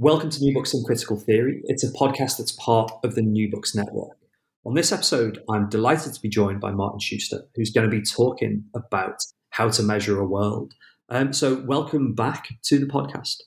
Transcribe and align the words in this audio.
Welcome 0.00 0.30
to 0.30 0.40
New 0.40 0.54
Books 0.54 0.74
in 0.74 0.84
Critical 0.84 1.18
Theory. 1.18 1.60
It's 1.64 1.82
a 1.82 1.90
podcast 1.90 2.38
that's 2.38 2.52
part 2.52 2.92
of 3.02 3.16
the 3.16 3.20
New 3.20 3.50
Books 3.50 3.74
Network. 3.74 4.16
On 4.64 4.74
this 4.74 4.92
episode, 4.92 5.42
I'm 5.50 5.68
delighted 5.68 6.14
to 6.14 6.20
be 6.20 6.28
joined 6.28 6.60
by 6.60 6.70
Martin 6.70 7.00
Schuster, 7.00 7.42
who's 7.56 7.70
going 7.70 7.90
to 7.90 7.96
be 7.96 8.04
talking 8.04 8.62
about 8.76 9.16
how 9.50 9.68
to 9.70 9.82
measure 9.82 10.20
a 10.20 10.24
world. 10.24 10.72
Um, 11.08 11.32
so, 11.32 11.64
welcome 11.66 12.14
back 12.14 12.46
to 12.66 12.78
the 12.78 12.86
podcast. 12.86 13.38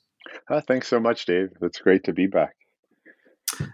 Uh, 0.49 0.59
thanks 0.59 0.89
so 0.89 0.99
much, 0.99 1.25
Dave. 1.25 1.51
It's 1.61 1.79
great 1.79 2.03
to 2.03 2.11
be 2.11 2.27
back. 2.27 2.57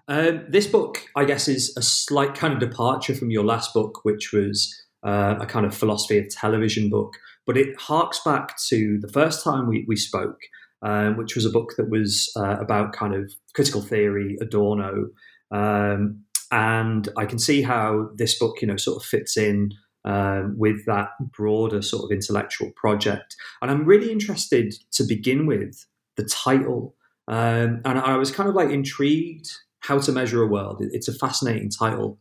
Um, 0.08 0.46
this 0.48 0.68
book, 0.68 1.04
I 1.16 1.26
guess, 1.26 1.48
is 1.48 1.76
a 1.78 1.82
slight 1.82 2.36
kind 2.36 2.54
of 2.54 2.60
departure 2.60 3.16
from 3.16 3.32
your 3.32 3.44
last 3.44 3.74
book, 3.74 4.06
which 4.06 4.32
was 4.32 4.72
uh, 5.02 5.38
a 5.40 5.48
kind 5.48 5.66
of 5.66 5.76
philosophy 5.76 6.20
of 6.20 6.30
television 6.30 6.92
book, 6.92 7.16
but 7.48 7.58
it 7.58 7.76
harks 7.80 8.20
back 8.24 8.56
to 8.68 9.00
the 9.00 9.08
first 9.08 9.44
time 9.44 9.68
we, 9.68 9.84
we 9.88 9.96
spoke 9.96 10.38
um, 10.82 11.18
which 11.18 11.36
was 11.36 11.46
a 11.46 11.50
book 11.50 11.74
that 11.78 11.90
was 11.90 12.32
uh, 12.36 12.58
about 12.60 12.94
kind 12.94 13.14
of 13.14 13.34
critical 13.54 13.82
theory, 13.82 14.38
Adorno. 14.42 15.10
Um, 15.52 16.24
and 16.52 17.10
I 17.18 17.26
can 17.26 17.40
see 17.40 17.62
how 17.62 18.10
this 18.16 18.38
book, 18.38 18.62
you 18.62 18.68
know, 18.68 18.78
sort 18.78 19.02
of 19.02 19.08
fits 19.08 19.38
in 19.38 19.74
um, 20.06 20.56
with 20.58 20.86
that 20.86 21.10
broader 21.20 21.82
sort 21.82 22.06
of 22.06 22.12
intellectual 22.12 22.72
project. 22.76 23.36
And 23.62 23.70
I'm 23.70 23.86
really 23.86 24.12
interested 24.12 24.74
to 24.92 25.04
begin 25.04 25.46
with 25.46 25.86
the 26.16 26.24
title. 26.24 26.96
Um, 27.28 27.82
and 27.84 28.00
I 28.00 28.16
was 28.16 28.32
kind 28.32 28.48
of 28.48 28.56
like 28.56 28.70
intrigued 28.70 29.52
how 29.80 30.00
to 30.00 30.12
measure 30.12 30.42
a 30.42 30.48
world. 30.48 30.82
It's 30.82 31.08
a 31.08 31.14
fascinating 31.14 31.70
title 31.70 32.20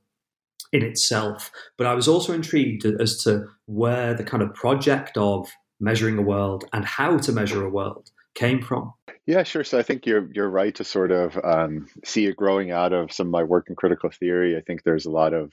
in 0.72 0.82
itself, 0.82 1.50
but 1.78 1.86
I 1.86 1.94
was 1.94 2.08
also 2.08 2.32
intrigued 2.32 2.84
as 2.84 3.22
to 3.22 3.46
where 3.66 4.14
the 4.14 4.24
kind 4.24 4.42
of 4.42 4.52
project 4.54 5.16
of 5.16 5.48
measuring 5.78 6.18
a 6.18 6.22
world 6.22 6.64
and 6.72 6.84
how 6.84 7.18
to 7.18 7.32
measure 7.32 7.64
a 7.64 7.70
world 7.70 8.10
came 8.36 8.62
from. 8.62 8.92
Yeah, 9.26 9.42
sure. 9.42 9.64
So 9.64 9.78
I 9.78 9.82
think 9.82 10.06
you're 10.06 10.28
you're 10.32 10.48
right 10.48 10.74
to 10.76 10.84
sort 10.84 11.10
of 11.10 11.36
um, 11.42 11.88
see 12.04 12.26
it 12.26 12.36
growing 12.36 12.70
out 12.70 12.92
of 12.92 13.10
some 13.12 13.26
of 13.26 13.32
my 13.32 13.42
work 13.42 13.68
in 13.68 13.74
critical 13.74 14.10
theory. 14.10 14.56
I 14.56 14.60
think 14.60 14.84
there's 14.84 15.06
a 15.06 15.10
lot 15.10 15.34
of 15.34 15.50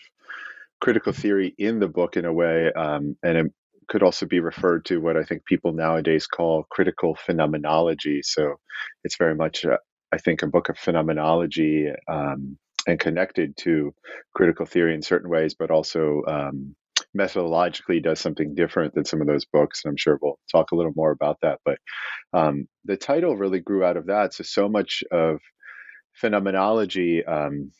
critical 0.80 1.14
theory 1.14 1.56
in 1.58 1.80
the 1.80 1.88
book 1.88 2.18
in 2.18 2.26
a 2.26 2.34
way, 2.34 2.72
um, 2.74 3.18
and 3.24 3.38
it 3.38 3.54
could 3.88 4.04
also 4.04 4.26
be 4.28 4.40
referred 4.40 4.86
to 4.86 5.02
what 5.02 5.18
I 5.18 5.24
think 5.24 5.46
people 5.46 5.74
nowadays 5.74 6.28
call 6.28 6.68
critical 6.70 7.16
phenomenology. 7.16 8.22
So 8.22 8.56
it's 9.04 9.18
very 9.18 9.36
much, 9.36 9.66
uh, 9.66 9.78
I 10.12 10.18
think, 10.18 10.44
a 10.44 10.48
book 10.48 10.70
of 10.70 10.78
phenomenology 10.78 11.90
um, 12.08 12.58
and 12.86 13.00
connected 13.00 13.58
to 13.58 13.94
critical 14.36 14.66
theory 14.66 14.94
in 14.94 15.02
certain 15.02 15.30
ways, 15.30 15.56
but 15.56 15.72
also 15.72 16.22
um, 16.28 16.76
methodologically 17.18 18.02
does 18.02 18.20
something 18.20 18.56
different 18.56 18.94
than 18.94 19.06
some 19.06 19.22
of 19.22 19.28
those 19.28 19.46
books. 19.46 19.82
And 19.84 19.92
I'm 19.92 19.98
sure 19.98 20.18
we'll 20.22 20.40
talk 20.52 20.72
a 20.72 20.76
little 20.76 20.94
more 20.96 21.12
about 21.12 21.38
that. 21.42 21.60
But 21.66 21.78
um, 22.34 22.68
the 22.86 22.98
title 22.98 23.38
really 23.38 23.60
grew 23.60 23.84
out 23.84 23.98
of 23.98 24.08
that. 24.08 24.34
So, 24.34 24.44
so 24.44 24.70
much 24.70 25.04
of 25.12 25.40
phenomenology, 26.14 27.24
um, 27.26 27.72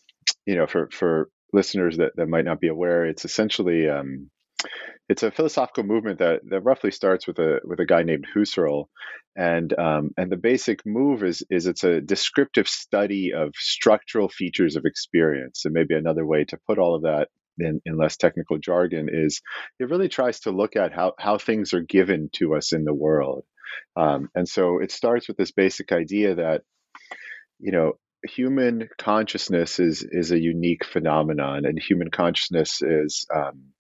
you 0.46 0.56
know, 0.56 0.68
for, 0.68 0.90
for 0.92 1.30
listeners 1.52 1.98
that, 1.98 2.12
that 2.16 2.28
might 2.28 2.46
not 2.46 2.60
be 2.60 2.68
aware, 2.68 3.06
it's 3.06 3.26
essentially 3.26 3.90
um, 3.90 4.30
it's 5.10 5.24
a 5.24 5.32
philosophical 5.32 5.84
movement 5.84 6.20
that, 6.20 6.42
that 6.50 6.62
roughly 6.62 6.92
starts 6.92 7.28
with 7.28 7.38
a 7.40 7.60
with 7.66 7.80
a 7.80 7.86
guy 7.86 8.04
named 8.04 8.26
Husserl, 8.36 8.86
and 9.36 9.78
um, 9.78 10.12
and 10.18 10.32
the 10.32 10.38
basic 10.38 10.86
move 10.86 11.24
is 11.24 11.44
is 11.50 11.68
it's 11.68 11.84
a 11.84 12.02
descriptive 12.02 12.68
study 12.68 13.34
of 13.34 13.54
structural 13.56 14.30
features 14.30 14.76
of 14.76 14.86
experience. 14.86 15.66
And 15.66 15.74
maybe 15.74 15.96
another 15.96 16.26
way 16.26 16.46
to 16.46 16.58
put 16.68 16.80
all 16.80 16.96
of 16.96 17.04
that 17.04 17.28
in, 17.60 17.82
in 17.86 17.98
less 17.98 18.18
technical 18.18 18.58
jargon 18.58 19.10
is 19.12 19.42
it 19.80 19.90
really 19.90 20.10
tries 20.10 20.42
to 20.42 20.52
look 20.52 20.76
at 20.76 20.94
how, 20.94 21.14
how 21.18 21.38
things 21.38 21.74
are 21.74 21.82
given 21.82 22.30
to 22.34 22.56
us 22.56 22.74
in 22.74 22.84
the 22.84 22.94
world. 22.94 23.46
Um, 23.96 24.30
and 24.36 24.48
so 24.48 24.80
it 24.80 24.92
starts 24.92 25.28
with 25.28 25.38
this 25.38 25.52
basic 25.52 25.92
idea 25.92 26.36
that, 26.36 26.62
you 27.60 27.72
know, 27.72 27.94
human 28.26 28.88
consciousness 28.98 29.80
is 29.80 30.06
is 30.10 30.32
a 30.32 30.40
unique 30.40 30.86
phenomenon, 30.86 31.66
and 31.66 31.78
human 31.78 32.10
consciousness 32.10 32.82
is 32.82 33.26
um, 33.36 33.74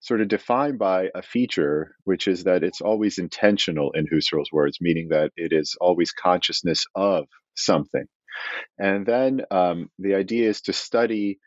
sort 0.00 0.20
of 0.20 0.28
defined 0.28 0.78
by 0.78 1.08
a 1.14 1.22
feature, 1.22 1.96
which 2.04 2.28
is 2.28 2.44
that 2.44 2.62
it's 2.62 2.80
always 2.80 3.18
intentional 3.18 3.92
in 3.92 4.06
Husserl's 4.06 4.52
words, 4.52 4.78
meaning 4.80 5.08
that 5.08 5.32
it 5.36 5.52
is 5.52 5.76
always 5.80 6.12
consciousness 6.12 6.84
of 6.94 7.26
something. 7.56 8.04
And 8.78 9.04
then 9.04 9.40
um, 9.50 9.90
the 9.98 10.14
idea 10.14 10.48
is 10.48 10.60
to 10.62 10.72
study 10.72 11.40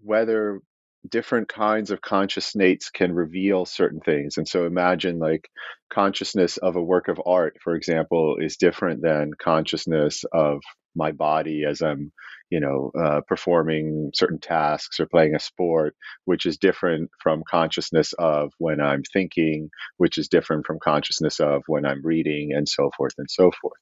whether 0.00 0.60
different 1.08 1.48
kinds 1.48 1.90
of 1.90 2.00
conscious 2.00 2.46
states 2.46 2.90
can 2.90 3.12
reveal 3.12 3.64
certain 3.64 4.00
things. 4.00 4.36
And 4.36 4.46
so 4.46 4.66
imagine 4.66 5.18
like 5.18 5.48
consciousness 5.92 6.56
of 6.58 6.76
a 6.76 6.82
work 6.82 7.08
of 7.08 7.20
art, 7.26 7.56
for 7.62 7.74
example, 7.74 8.36
is 8.40 8.56
different 8.56 9.02
than 9.02 9.32
consciousness 9.38 10.24
of 10.32 10.60
my 10.94 11.10
body 11.12 11.64
as 11.68 11.80
I'm, 11.82 12.12
you 12.50 12.60
know, 12.60 12.92
uh, 12.98 13.20
performing 13.26 14.10
certain 14.14 14.38
tasks 14.38 15.00
or 15.00 15.06
playing 15.06 15.34
a 15.34 15.40
sport, 15.40 15.96
which 16.24 16.46
is 16.46 16.58
different 16.58 17.10
from 17.20 17.42
consciousness 17.48 18.12
of 18.18 18.52
when 18.58 18.80
I'm 18.80 19.02
thinking, 19.12 19.70
which 19.96 20.18
is 20.18 20.28
different 20.28 20.66
from 20.66 20.78
consciousness 20.82 21.40
of 21.40 21.62
when 21.66 21.86
I'm 21.86 22.04
reading, 22.04 22.52
and 22.54 22.68
so 22.68 22.90
forth 22.96 23.14
and 23.18 23.30
so 23.30 23.50
forth. 23.60 23.80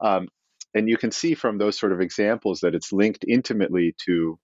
Um, 0.00 0.28
and 0.74 0.88
you 0.88 0.96
can 0.96 1.10
see 1.10 1.34
from 1.34 1.58
those 1.58 1.78
sort 1.78 1.92
of 1.92 2.00
examples 2.00 2.60
that 2.60 2.74
it's 2.74 2.92
linked 2.92 3.24
intimately 3.28 3.94
to 4.06 4.38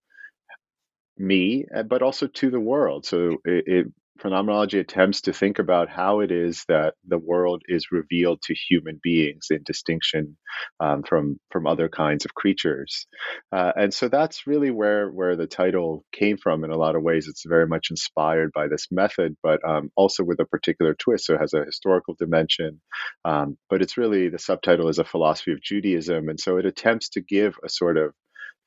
me, 1.19 1.67
uh, 1.75 1.83
but 1.83 2.03
also 2.03 2.27
to 2.27 2.51
the 2.51 2.61
world. 2.61 3.07
So 3.07 3.39
it, 3.45 3.65
it, 3.67 3.87
phenomenology 4.21 4.79
attempts 4.79 5.21
to 5.23 5.33
think 5.33 5.59
about 5.59 5.89
how 5.89 6.21
it 6.21 6.31
is 6.31 6.65
that 6.69 6.95
the 7.07 7.19
world 7.19 7.63
is 7.69 7.93
revealed 7.93 8.41
to 8.43 8.55
human 8.55 8.99
beings 9.03 9.49
in 9.51 9.63
distinction 9.65 10.37
um, 10.81 11.03
from 11.03 11.39
from 11.51 11.67
other 11.67 11.89
kinds 11.89 12.25
of 12.25 12.35
creatures, 12.35 13.07
uh, 13.53 13.73
and 13.77 13.93
so 13.93 14.09
that's 14.09 14.47
really 14.47 14.71
where 14.71 15.11
where 15.11 15.37
the 15.37 15.47
title 15.47 16.05
came 16.13 16.37
from. 16.37 16.65
In 16.65 16.71
a 16.71 16.79
lot 16.79 16.97
of 16.97 17.03
ways, 17.03 17.29
it's 17.29 17.45
very 17.47 17.67
much 17.67 17.89
inspired 17.91 18.53
by 18.55 18.69
this 18.69 18.87
method, 18.91 19.37
but 19.43 19.61
um, 19.69 19.91
also 19.97 20.25
with 20.25 20.41
a 20.41 20.47
particular 20.47 20.95
twist. 20.95 21.27
So 21.27 21.35
it 21.35 21.41
has 21.41 21.55
a 21.55 21.65
historical 21.65 22.15
dimension, 22.19 22.81
um, 23.25 23.59
but 23.69 23.83
it's 23.83 23.97
really 23.99 24.29
the 24.29 24.39
subtitle 24.39 24.89
is 24.89 24.99
a 24.99 25.05
philosophy 25.05 25.53
of 25.53 25.63
Judaism, 25.63 26.29
and 26.29 26.41
so 26.41 26.57
it 26.57 26.67
attempts 26.67 27.11
to 27.11 27.21
give 27.21 27.57
a 27.65 27.69
sort 27.69 27.97
of 27.97 28.13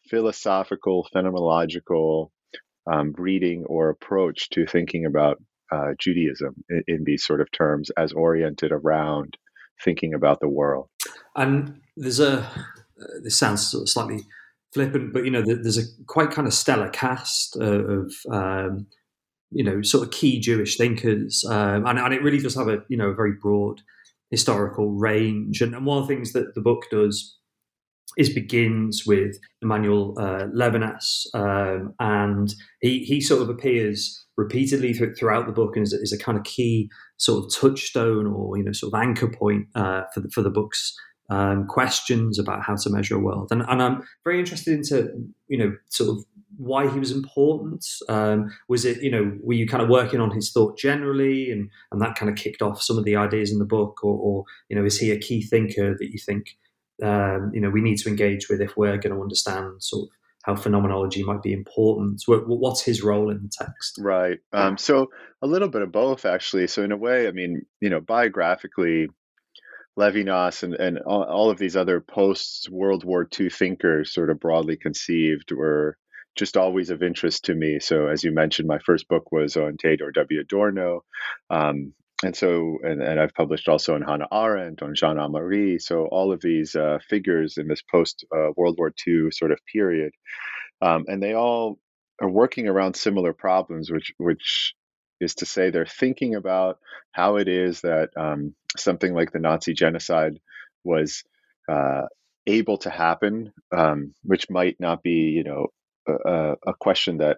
philosophical, 0.09 1.07
phenomenological 1.13 2.29
um, 2.91 3.13
reading 3.17 3.65
or 3.65 3.89
approach 3.89 4.49
to 4.51 4.65
thinking 4.65 5.05
about 5.05 5.37
uh, 5.71 5.93
Judaism 5.99 6.63
in, 6.69 6.83
in, 6.87 7.03
these 7.03 7.23
sort 7.23 7.41
of 7.41 7.51
terms 7.51 7.91
as 7.97 8.11
oriented 8.11 8.71
around 8.71 9.37
thinking 9.83 10.13
about 10.13 10.39
the 10.39 10.49
world. 10.49 10.87
And 11.35 11.79
there's 11.95 12.19
a, 12.19 12.39
uh, 12.39 12.47
this 13.23 13.37
sounds 13.37 13.69
sort 13.69 13.83
of 13.83 13.89
slightly 13.89 14.23
flippant, 14.73 15.13
but 15.13 15.25
you 15.25 15.31
know, 15.31 15.43
there's 15.45 15.77
a 15.77 15.83
quite 16.07 16.31
kind 16.31 16.47
of 16.47 16.53
stellar 16.53 16.89
cast 16.89 17.55
of, 17.57 18.11
um, 18.31 18.87
you 19.51 19.63
know, 19.63 19.81
sort 19.81 20.03
of 20.03 20.11
key 20.11 20.39
Jewish 20.39 20.77
thinkers, 20.77 21.43
um, 21.47 21.85
and, 21.85 21.97
and, 21.97 22.13
it 22.13 22.21
really 22.21 22.39
does 22.39 22.55
have 22.55 22.67
a 22.67 22.83
you 22.87 22.97
know 22.97 23.09
a 23.09 23.15
very 23.15 23.33
broad 23.33 23.81
historical 24.29 24.91
range. 24.91 25.61
And, 25.61 25.73
and, 25.73 25.85
one 25.85 25.97
of 25.97 26.07
the 26.07 26.13
things 26.13 26.33
that 26.33 26.53
the 26.53 26.61
book 26.61 26.83
does 26.91 27.38
is 28.17 28.29
begins 28.29 29.03
with 29.05 29.37
Emmanuel 29.61 30.15
uh, 30.17 30.45
Levinas, 30.53 31.25
um, 31.33 31.93
and 31.99 32.53
he 32.81 32.99
he 32.99 33.21
sort 33.21 33.41
of 33.41 33.49
appears 33.49 34.25
repeatedly 34.37 34.93
throughout 34.93 35.45
the 35.45 35.51
book 35.51 35.75
and 35.75 35.83
is, 35.83 35.91
is, 35.91 36.13
a 36.13 36.17
kind 36.17 36.37
of 36.37 36.45
key 36.45 36.89
sort 37.17 37.43
of 37.43 37.53
touchstone 37.53 38.25
or 38.25 38.57
you 38.57 38.63
know 38.63 38.71
sort 38.71 38.93
of 38.93 38.99
anchor 38.99 39.27
point 39.27 39.67
uh, 39.75 40.03
for 40.13 40.21
the 40.21 40.29
for 40.29 40.41
the 40.41 40.49
book's 40.49 40.95
um, 41.29 41.67
questions 41.67 42.39
about 42.39 42.63
how 42.63 42.75
to 42.75 42.89
measure 42.89 43.15
a 43.15 43.19
world. 43.19 43.49
And, 43.51 43.63
and 43.67 43.81
I'm 43.81 44.03
very 44.23 44.39
interested 44.39 44.73
into 44.73 45.11
you 45.47 45.57
know 45.57 45.75
sort 45.89 46.09
of 46.09 46.25
why 46.57 46.89
he 46.89 46.99
was 46.99 47.11
important. 47.11 47.85
Um, 48.09 48.51
was 48.67 48.85
it 48.85 49.01
you 49.01 49.11
know 49.11 49.31
were 49.41 49.53
you 49.53 49.67
kind 49.67 49.83
of 49.83 49.89
working 49.89 50.19
on 50.19 50.31
his 50.31 50.51
thought 50.51 50.77
generally, 50.77 51.51
and 51.51 51.69
and 51.91 52.01
that 52.01 52.15
kind 52.15 52.29
of 52.29 52.37
kicked 52.37 52.61
off 52.61 52.81
some 52.81 52.97
of 52.97 53.05
the 53.05 53.15
ideas 53.15 53.51
in 53.51 53.59
the 53.59 53.65
book, 53.65 54.03
or, 54.03 54.17
or 54.17 54.43
you 54.69 54.75
know 54.75 54.85
is 54.85 54.99
he 54.99 55.11
a 55.11 55.19
key 55.19 55.41
thinker 55.41 55.95
that 55.97 56.11
you 56.11 56.19
think 56.19 56.57
um, 57.03 57.51
you 57.53 57.61
know 57.61 57.69
we 57.69 57.81
need 57.81 57.97
to 57.97 58.09
engage 58.09 58.49
with 58.49 58.61
if 58.61 58.75
we're 58.77 58.97
going 58.97 59.15
to 59.15 59.21
understand 59.21 59.81
sort 59.81 60.03
of 60.03 60.09
how 60.43 60.55
phenomenology 60.55 61.23
might 61.23 61.41
be 61.41 61.53
important. 61.53 62.21
What's 62.25 62.81
his 62.81 63.03
role 63.03 63.29
in 63.29 63.43
the 63.43 63.51
text? 63.51 63.99
Right. 63.99 64.39
Um, 64.53 64.77
so 64.77 65.07
a 65.41 65.47
little 65.47 65.67
bit 65.67 65.81
of 65.81 65.91
both, 65.91 66.25
actually. 66.25 66.67
So 66.67 66.83
in 66.83 66.91
a 66.91 66.97
way, 66.97 67.27
I 67.27 67.31
mean, 67.31 67.65
you 67.81 67.89
know, 67.89 67.99
biographically, 67.99 69.09
Levinas 69.97 70.63
and, 70.63 70.73
and 70.75 70.99
all, 70.99 71.23
all 71.23 71.49
of 71.49 71.57
these 71.57 71.75
other 71.75 71.99
post 71.99 72.69
World 72.71 73.03
War 73.03 73.27
II 73.37 73.49
thinkers, 73.49 74.13
sort 74.13 74.29
of 74.29 74.39
broadly 74.39 74.77
conceived, 74.77 75.51
were 75.51 75.97
just 76.37 76.55
always 76.55 76.89
of 76.89 77.03
interest 77.03 77.45
to 77.45 77.53
me. 77.53 77.79
So, 77.79 78.07
as 78.07 78.23
you 78.23 78.31
mentioned, 78.31 78.67
my 78.67 78.79
first 78.79 79.09
book 79.09 79.31
was 79.31 79.57
on 79.57 79.75
Theodor 79.75 80.11
W. 80.11 80.39
Adorno. 80.39 81.03
Um, 81.49 81.93
and 82.23 82.35
so, 82.35 82.77
and, 82.83 83.01
and, 83.01 83.19
I've 83.19 83.33
published 83.33 83.69
also 83.69 83.95
on 83.95 84.01
Hannah 84.01 84.27
Arendt, 84.31 84.83
on 84.83 84.93
Jean 84.93 85.15
Améry. 85.15 85.81
So, 85.81 86.05
all 86.07 86.33
of 86.33 86.41
these 86.41 86.75
uh, 86.75 86.99
figures 87.07 87.57
in 87.57 87.67
this 87.67 87.81
post 87.81 88.25
uh, 88.35 88.49
World 88.57 88.77
War 88.77 88.91
II 89.07 89.31
sort 89.31 89.51
of 89.51 89.59
period. 89.71 90.11
Um, 90.81 91.05
and 91.07 91.23
they 91.23 91.33
all 91.33 91.79
are 92.21 92.29
working 92.29 92.67
around 92.67 92.95
similar 92.95 93.33
problems, 93.33 93.89
which, 93.89 94.11
which 94.17 94.73
is 95.21 95.35
to 95.35 95.45
say 95.45 95.69
they're 95.69 95.85
thinking 95.85 96.35
about 96.35 96.79
how 97.11 97.37
it 97.37 97.47
is 97.47 97.81
that 97.81 98.09
um, 98.17 98.53
something 98.77 99.13
like 99.13 99.31
the 99.31 99.39
Nazi 99.39 99.73
genocide 99.73 100.39
was 100.83 101.23
uh, 101.69 102.03
able 102.47 102.77
to 102.79 102.89
happen, 102.89 103.53
um, 103.75 104.13
which 104.23 104.49
might 104.49 104.77
not 104.79 105.03
be, 105.03 105.31
you 105.31 105.43
know, 105.43 105.67
a, 106.07 106.55
a 106.67 106.73
question 106.79 107.17
that 107.17 107.37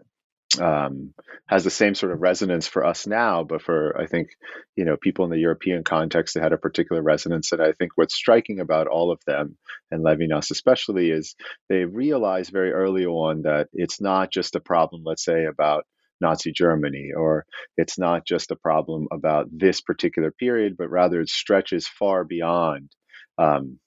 um, 0.59 1.13
has 1.47 1.63
the 1.63 1.69
same 1.69 1.95
sort 1.95 2.11
of 2.11 2.21
resonance 2.21 2.67
for 2.67 2.85
us 2.85 3.07
now, 3.07 3.43
but 3.43 3.61
for 3.61 3.99
I 3.99 4.07
think 4.07 4.29
you 4.75 4.85
know 4.85 4.97
people 4.97 5.25
in 5.25 5.31
the 5.31 5.37
European 5.37 5.83
context, 5.83 6.35
it 6.35 6.43
had 6.43 6.53
a 6.53 6.57
particular 6.57 7.01
resonance. 7.01 7.51
And 7.51 7.61
I 7.61 7.73
think 7.73 7.91
what's 7.95 8.15
striking 8.15 8.59
about 8.59 8.87
all 8.87 9.11
of 9.11 9.19
them, 9.25 9.57
and 9.91 10.03
Levinas 10.03 10.51
especially, 10.51 11.11
is 11.11 11.35
they 11.69 11.85
realize 11.85 12.49
very 12.49 12.71
early 12.71 13.05
on 13.05 13.43
that 13.43 13.67
it's 13.73 14.01
not 14.01 14.31
just 14.31 14.55
a 14.55 14.59
problem, 14.59 15.03
let's 15.05 15.23
say, 15.23 15.45
about 15.45 15.85
Nazi 16.19 16.51
Germany, 16.51 17.11
or 17.15 17.45
it's 17.77 17.97
not 17.97 18.25
just 18.25 18.51
a 18.51 18.55
problem 18.55 19.07
about 19.11 19.47
this 19.51 19.81
particular 19.81 20.31
period, 20.31 20.75
but 20.77 20.89
rather 20.89 21.21
it 21.21 21.29
stretches 21.29 21.87
far 21.87 22.23
beyond 22.23 22.91
um, 23.37 23.79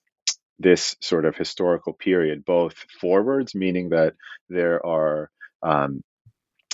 this 0.58 0.96
sort 1.00 1.24
of 1.24 1.36
historical 1.36 1.92
period, 1.92 2.44
both 2.44 2.74
forwards, 3.00 3.54
meaning 3.54 3.90
that 3.90 4.14
there 4.48 4.84
are 4.84 5.30
um, 5.62 6.02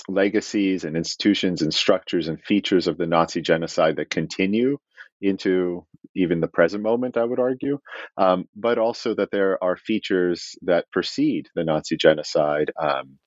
legacies 0.07 0.83
and 0.83 0.95
institutions 0.95 1.61
and 1.61 1.73
structures 1.73 2.27
and 2.27 2.41
features 2.41 2.87
of 2.87 2.97
the 2.97 3.07
Nazi 3.07 3.41
genocide 3.41 3.97
that 3.97 4.09
continue 4.09 4.77
into 5.21 5.85
even 6.15 6.41
the 6.41 6.47
present 6.47 6.83
moment, 6.83 7.17
I 7.17 7.23
would 7.23 7.39
argue, 7.39 7.79
um, 8.17 8.45
but 8.55 8.77
also 8.77 9.13
that 9.15 9.29
there 9.31 9.63
are 9.63 9.77
features 9.77 10.55
that 10.63 10.85
precede 10.91 11.47
the 11.55 11.63
Nazi 11.63 11.97
genocide. 11.97 12.71
Um, 12.81 13.19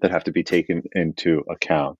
that 0.00 0.10
have 0.10 0.24
to 0.24 0.32
be 0.32 0.42
taken 0.42 0.82
into 0.94 1.42
account. 1.50 1.98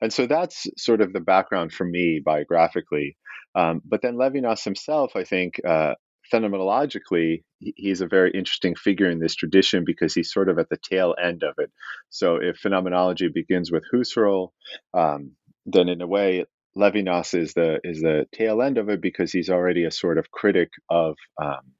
And 0.00 0.10
so 0.10 0.26
that's 0.26 0.66
sort 0.78 1.02
of 1.02 1.12
the 1.12 1.20
background 1.20 1.72
for 1.72 1.84
me 1.84 2.22
biographically. 2.24 3.18
Um, 3.54 3.82
but 3.84 4.00
then 4.02 4.16
Levinas 4.16 4.64
himself, 4.64 5.12
I 5.14 5.24
think, 5.24 5.60
uh, 5.66 5.94
phenomenologically, 6.32 7.42
he's 7.58 8.00
a 8.00 8.06
very 8.06 8.30
interesting 8.32 8.74
figure 8.74 9.10
in 9.10 9.20
this 9.20 9.34
tradition 9.34 9.84
because 9.84 10.14
he's 10.14 10.32
sort 10.32 10.48
of 10.48 10.58
at 10.58 10.68
the 10.68 10.78
tail 10.78 11.14
end 11.22 11.42
of 11.42 11.54
it. 11.58 11.70
So 12.10 12.36
if 12.36 12.58
phenomenology 12.58 13.28
begins 13.28 13.70
with 13.70 13.84
Husserl, 13.92 14.50
um, 14.92 15.32
then 15.66 15.88
in 15.88 16.00
a 16.00 16.06
way, 16.06 16.44
Levinas 16.76 17.38
is 17.38 17.54
the 17.54 17.78
is 17.84 18.00
the 18.00 18.26
tail 18.32 18.60
end 18.60 18.78
of 18.78 18.88
it 18.88 19.00
because 19.00 19.30
he's 19.32 19.50
already 19.50 19.84
a 19.84 19.90
sort 19.90 20.18
of 20.18 20.30
critic 20.30 20.70
of 20.90 21.16
um, 21.40 21.72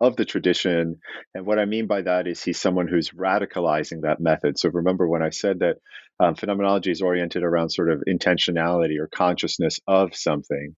of 0.00 0.16
the 0.16 0.24
tradition. 0.24 1.00
And 1.34 1.46
what 1.46 1.58
I 1.58 1.64
mean 1.64 1.86
by 1.86 2.02
that 2.02 2.26
is 2.26 2.42
he's 2.42 2.60
someone 2.60 2.86
who's 2.88 3.10
radicalizing 3.10 4.02
that 4.02 4.20
method. 4.20 4.58
So 4.58 4.68
remember 4.68 5.08
when 5.08 5.22
I 5.22 5.30
said 5.30 5.60
that 5.60 5.78
um, 6.18 6.34
phenomenology 6.34 6.90
is 6.90 7.02
oriented 7.02 7.42
around 7.42 7.70
sort 7.70 7.90
of 7.90 8.02
intentionality 8.08 8.98
or 8.98 9.08
consciousness 9.08 9.80
of 9.86 10.14
something, 10.14 10.74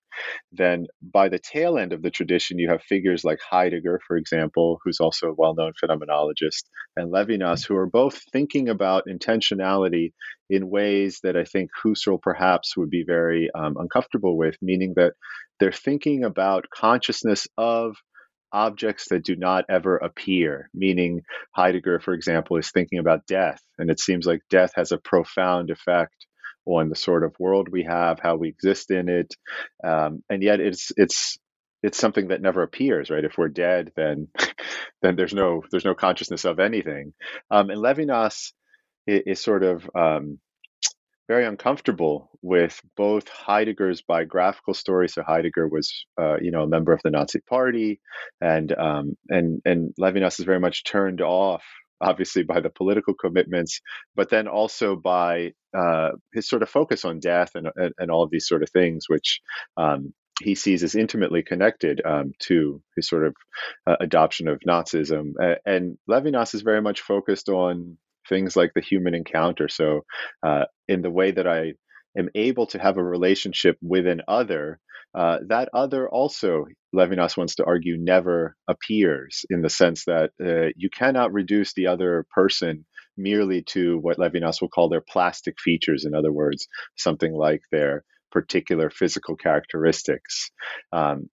then 0.51 0.87
by 1.01 1.29
the 1.29 1.39
tail 1.39 1.79
end 1.79 1.93
of 1.93 2.03
the 2.03 2.11
tradition, 2.11 2.59
you 2.59 2.69
have 2.71 2.83
figures 2.83 3.25
like 3.25 3.39
Heidegger, 3.49 4.01
for 4.07 4.17
example, 4.17 4.81
who's 4.83 5.01
also 5.01 5.29
a 5.29 5.35
well 5.35 5.55
known 5.55 5.73
phenomenologist, 5.83 6.65
and 6.97 7.13
Levinas, 7.13 7.67
who 7.67 7.77
are 7.77 7.87
both 7.87 8.21
thinking 8.33 8.69
about 8.69 9.05
intentionality 9.09 10.13
in 10.51 10.71
ways 10.71 11.21
that 11.23 11.37
I 11.37 11.45
think 11.45 11.71
Husserl 11.85 12.21
perhaps 12.21 12.77
would 12.77 12.91
be 12.91 13.05
very 13.07 13.49
um, 13.55 13.77
uncomfortable 13.79 14.37
with, 14.37 14.57
meaning 14.61 14.95
that 14.97 15.13
they're 15.61 15.73
thinking 15.73 16.25
about 16.25 16.71
consciousness 16.75 17.47
of 17.57 17.97
objects 18.53 19.09
that 19.11 19.25
do 19.25 19.37
not 19.37 19.65
ever 19.69 19.97
appear, 19.97 20.71
meaning 20.75 21.23
Heidegger, 21.55 22.01
for 22.01 22.15
example, 22.15 22.57
is 22.57 22.71
thinking 22.71 22.99
about 22.99 23.27
death. 23.27 23.61
And 23.79 23.91
it 23.91 24.01
seems 24.01 24.27
like 24.27 24.41
death 24.51 24.73
has 24.77 24.93
a 24.93 24.99
profound 24.99 25.71
effect 25.71 26.27
on 26.67 26.89
the 26.89 26.97
sort 26.97 27.25
of 27.25 27.35
world 27.39 27.69
we 27.71 27.85
have, 27.85 28.19
how 28.21 28.37
we 28.37 28.49
exist 28.49 28.91
in 28.91 29.09
it. 29.09 29.35
Um, 29.83 30.23
and 30.29 30.43
yet 30.43 30.61
it's, 30.61 30.93
it's, 30.97 31.39
it's 31.83 31.99
something 31.99 32.29
that 32.29 32.43
never 32.43 32.63
appears, 32.63 33.11
right? 33.11 33.25
If 33.25 33.39
we're 33.39 33.49
dead, 33.49 33.93
then, 33.97 34.29
then 35.03 35.17
there's 35.17 35.35
no, 35.35 35.63
there's 35.71 35.85
no 35.85 35.95
consciousness 35.95 36.45
of 36.45 36.59
anything. 36.59 37.15
Um, 37.51 37.71
and 37.71 37.81
Levinas 37.81 38.53
is, 39.07 39.23
is 39.27 39.41
sort 39.41 39.63
of, 39.63 39.89
um, 39.95 40.39
very 41.29 41.45
uncomfortable 41.45 42.31
with 42.41 42.81
both 42.97 43.29
Heidegger's 43.29 44.03
biographical 44.03 44.75
story. 44.75 45.09
So 45.09 45.23
Heidegger 45.23 45.69
was, 45.69 46.07
uh, 46.19 46.39
you 46.41 46.51
know, 46.51 46.63
a 46.63 46.69
member 46.69 46.93
of 46.93 47.01
the 47.05 47.11
Nazi 47.11 47.41
Party, 47.41 48.01
and 48.41 48.73
um, 48.77 49.17
and 49.29 49.61
and 49.65 49.95
Levinas 50.01 50.41
is 50.41 50.47
very 50.47 50.59
much 50.59 50.85
turned 50.85 51.21
off, 51.21 51.63
obviously, 52.01 52.45
by 52.45 52.61
the 52.61 52.71
political 52.71 53.15
commitments, 53.15 53.81
but 54.17 54.31
then 54.31 54.49
also 54.49 54.97
by 54.97 55.53
uh, 55.77 56.11
his 56.33 56.49
sort 56.49 56.63
of 56.63 56.71
focus 56.71 57.05
on 57.05 57.21
death 57.21 57.53
and 57.55 57.69
and, 57.77 57.93
and 57.99 58.11
all 58.11 58.25
of 58.25 58.31
these 58.31 58.49
sort 58.49 58.63
of 58.63 58.71
things, 58.71 59.05
which. 59.09 59.41
Um, 59.77 60.15
he 60.41 60.55
sees 60.55 60.85
as 60.85 60.95
intimately 60.95 61.43
connected 61.43 62.01
um, 62.05 62.31
to 62.39 62.81
his 62.95 63.09
sort 63.09 63.27
of 63.27 63.35
uh, 63.89 63.97
adoption 63.99 64.47
of 64.47 64.61
Nazism. 64.61 65.33
and 65.67 65.99
Levinas 66.09 66.55
is 66.55 66.63
very 66.63 66.81
much 66.81 67.01
focused 67.01 67.49
on 67.49 67.99
things 68.29 68.57
like 68.57 68.73
the 68.75 68.81
human 68.81 69.15
encounter. 69.15 69.69
So, 69.69 70.03
uh, 70.43 70.65
in 70.87 71.03
the 71.03 71.11
way 71.11 71.31
that 71.31 71.47
I 71.47 71.75
am 72.19 72.29
able 72.35 72.67
to 72.69 72.79
have 72.79 72.97
a 72.97 73.05
relationship 73.05 73.77
with 73.83 74.07
an 74.07 74.23
other, 74.29 74.81
uh, 75.15 75.39
that 75.49 75.69
other 75.73 76.09
also, 76.09 76.67
Levinas 76.95 77.37
wants 77.37 77.57
to 77.57 77.65
argue, 77.65 77.97
never 77.99 78.57
appears 78.69 79.45
in 79.51 79.63
the 79.63 79.71
sense 79.71 80.05
that 80.05 80.31
uh, 80.45 80.71
you 80.77 80.91
cannot 80.91 81.33
reduce 81.33 81.73
the 81.75 81.87
other 81.87 82.27
person 82.35 82.85
merely 83.17 83.63
to 83.63 83.99
what 83.99 84.19
Levinas 84.19 84.61
will 84.61 84.69
call 84.69 84.89
their 84.89 85.05
plastic 85.07 85.57
features. 85.59 86.05
In 86.05 86.15
other 86.15 86.33
words, 86.33 86.69
something 86.97 87.33
like 87.35 87.63
their 87.73 88.05
particular 88.31 88.91
physical 88.91 89.37
characteristics. 89.37 90.51
Um, 90.93 91.29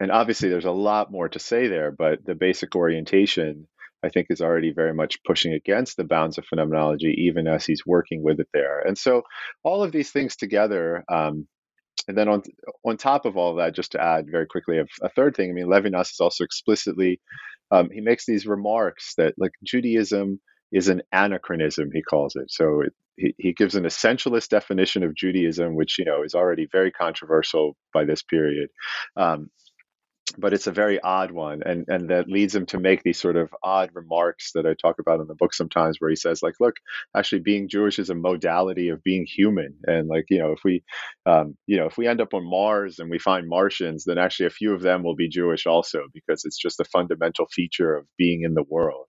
and 0.00 0.10
obviously, 0.10 0.48
there's 0.48 0.64
a 0.64 0.72
lot 0.72 1.12
more 1.12 1.28
to 1.28 1.38
say 1.38 1.68
there, 1.68 1.92
but 1.92 2.24
the 2.24 2.34
basic 2.34 2.74
orientation 2.74 3.68
I 4.04 4.08
think 4.08 4.26
is 4.30 4.40
already 4.40 4.72
very 4.72 4.94
much 4.94 5.22
pushing 5.24 5.52
against 5.52 5.96
the 5.96 6.04
bounds 6.04 6.38
of 6.38 6.44
phenomenology, 6.46 7.14
even 7.26 7.46
as 7.46 7.64
he's 7.64 7.86
working 7.86 8.22
with 8.22 8.40
it 8.40 8.48
there. 8.52 8.80
And 8.80 8.96
so, 8.98 9.22
all 9.62 9.82
of 9.82 9.92
these 9.92 10.10
things 10.10 10.36
together, 10.36 11.04
um, 11.08 11.46
and 12.08 12.18
then 12.18 12.28
on 12.28 12.42
on 12.84 12.96
top 12.96 13.26
of 13.26 13.36
all 13.36 13.52
of 13.52 13.56
that, 13.58 13.74
just 13.74 13.92
to 13.92 14.02
add 14.02 14.26
very 14.30 14.46
quickly, 14.46 14.78
a, 14.78 14.86
a 15.02 15.08
third 15.10 15.36
thing. 15.36 15.50
I 15.50 15.52
mean, 15.52 15.66
Levinas 15.66 16.12
is 16.12 16.20
also 16.20 16.44
explicitly 16.44 17.20
um, 17.72 17.88
he 17.90 18.00
makes 18.00 18.26
these 18.26 18.46
remarks 18.46 19.14
that 19.16 19.34
like 19.38 19.52
Judaism 19.64 20.40
is 20.70 20.88
an 20.88 21.02
anachronism, 21.12 21.90
he 21.92 22.02
calls 22.02 22.36
it. 22.36 22.50
So 22.50 22.82
it, 22.82 22.92
he, 23.16 23.34
he 23.38 23.52
gives 23.52 23.74
an 23.74 23.84
essentialist 23.84 24.48
definition 24.48 25.02
of 25.02 25.14
Judaism, 25.14 25.74
which 25.74 25.98
you 25.98 26.04
know 26.04 26.22
is 26.22 26.34
already 26.34 26.66
very 26.70 26.90
controversial 26.90 27.76
by 27.92 28.04
this 28.04 28.22
period. 28.22 28.68
Um, 29.16 29.50
but 30.38 30.52
it's 30.52 30.66
a 30.66 30.72
very 30.72 31.00
odd 31.00 31.30
one 31.30 31.62
and 31.64 31.84
and 31.88 32.10
that 32.10 32.28
leads 32.28 32.54
him 32.54 32.66
to 32.66 32.78
make 32.78 33.02
these 33.02 33.18
sort 33.18 33.36
of 33.36 33.50
odd 33.62 33.90
remarks 33.94 34.52
that 34.52 34.66
i 34.66 34.74
talk 34.74 34.98
about 34.98 35.20
in 35.20 35.26
the 35.26 35.34
book 35.34 35.54
sometimes 35.54 35.96
where 35.98 36.10
he 36.10 36.16
says 36.16 36.42
like 36.42 36.54
look 36.60 36.76
actually 37.16 37.40
being 37.40 37.68
jewish 37.68 37.98
is 37.98 38.10
a 38.10 38.14
modality 38.14 38.88
of 38.88 39.02
being 39.02 39.26
human 39.26 39.74
and 39.84 40.08
like 40.08 40.26
you 40.30 40.38
know 40.38 40.52
if 40.52 40.60
we 40.64 40.82
um, 41.26 41.56
you 41.66 41.76
know 41.76 41.86
if 41.86 41.96
we 41.96 42.06
end 42.06 42.20
up 42.20 42.34
on 42.34 42.48
mars 42.48 42.98
and 42.98 43.10
we 43.10 43.18
find 43.18 43.48
martians 43.48 44.04
then 44.04 44.18
actually 44.18 44.46
a 44.46 44.50
few 44.50 44.74
of 44.74 44.82
them 44.82 45.02
will 45.02 45.16
be 45.16 45.28
jewish 45.28 45.66
also 45.66 46.02
because 46.12 46.44
it's 46.44 46.58
just 46.58 46.80
a 46.80 46.84
fundamental 46.84 47.46
feature 47.50 47.96
of 47.96 48.06
being 48.18 48.42
in 48.42 48.54
the 48.54 48.64
world. 48.68 49.06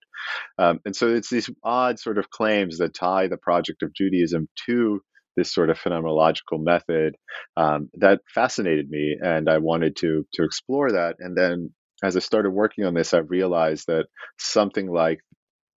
Um, 0.58 0.80
and 0.86 0.96
so 0.96 1.14
it's 1.14 1.30
these 1.30 1.50
odd 1.64 2.00
sort 2.00 2.18
of 2.18 2.30
claims 2.30 2.78
that 2.78 2.94
tie 2.94 3.28
the 3.28 3.38
project 3.38 3.84
of 3.84 3.94
judaism 3.94 4.48
to 4.66 5.02
this 5.36 5.54
sort 5.54 5.70
of 5.70 5.80
phenomenological 5.80 6.64
method 6.64 7.16
um, 7.58 7.90
that 7.96 8.22
fascinated 8.34 8.90
me, 8.90 9.18
and 9.22 9.50
I 9.50 9.58
wanted 9.58 9.96
to 9.98 10.26
to 10.34 10.44
explore 10.44 10.92
that. 10.92 11.16
And 11.20 11.38
then 11.38 11.72
as 12.04 12.16
I 12.16 12.20
started 12.20 12.52
working 12.52 12.86
on 12.86 12.94
this, 12.94 13.14
I 13.14 13.20
realized 13.20 13.88
that 13.88 14.08
something 14.38 14.92
like 14.92 15.20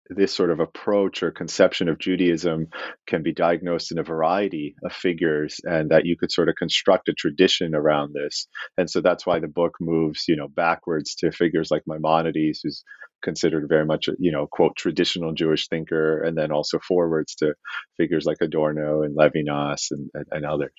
this 0.09 0.33
sort 0.33 0.51
of 0.51 0.59
approach 0.59 1.23
or 1.23 1.31
conception 1.31 1.89
of 1.89 1.97
Judaism 1.97 2.67
can 3.07 3.23
be 3.23 3.33
diagnosed 3.33 3.91
in 3.91 3.97
a 3.97 4.03
variety 4.03 4.75
of 4.83 4.93
figures, 4.93 5.59
and 5.63 5.89
that 5.89 6.05
you 6.05 6.15
could 6.17 6.31
sort 6.31 6.49
of 6.49 6.55
construct 6.55 7.09
a 7.09 7.13
tradition 7.13 7.73
around 7.73 8.13
this. 8.13 8.47
And 8.77 8.89
so 8.89 9.01
that's 9.01 9.25
why 9.25 9.39
the 9.39 9.47
book 9.47 9.73
moves, 9.81 10.25
you 10.27 10.35
know, 10.35 10.47
backwards 10.47 11.15
to 11.15 11.31
figures 11.31 11.71
like 11.71 11.83
Maimonides, 11.87 12.61
who's 12.63 12.83
considered 13.25 13.67
very 13.67 13.85
much, 13.85 14.07
you 14.19 14.31
know, 14.31 14.47
quote 14.47 14.77
traditional 14.77 15.33
Jewish 15.33 15.67
thinker, 15.67 16.23
and 16.23 16.37
then 16.37 16.51
also 16.51 16.79
forwards 16.79 17.35
to 17.35 17.55
figures 17.97 18.25
like 18.25 18.37
Adorno 18.39 19.01
and 19.01 19.17
Levinas 19.17 19.91
and, 19.91 20.09
and, 20.13 20.25
and 20.31 20.45
others. 20.45 20.71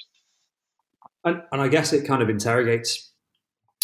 And, 1.24 1.42
and, 1.52 1.60
I 1.60 1.68
guess 1.68 1.92
it 1.92 2.06
kind 2.06 2.22
of 2.22 2.30
interrogates 2.30 3.12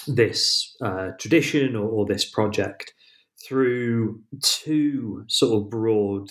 this 0.06 0.74
uh, 0.80 1.08
tradition 1.18 1.76
or, 1.76 1.88
or 1.88 2.06
this 2.06 2.24
project 2.24 2.94
through 3.44 4.22
two 4.40 5.24
sort 5.28 5.60
of 5.60 5.68
broad 5.68 6.30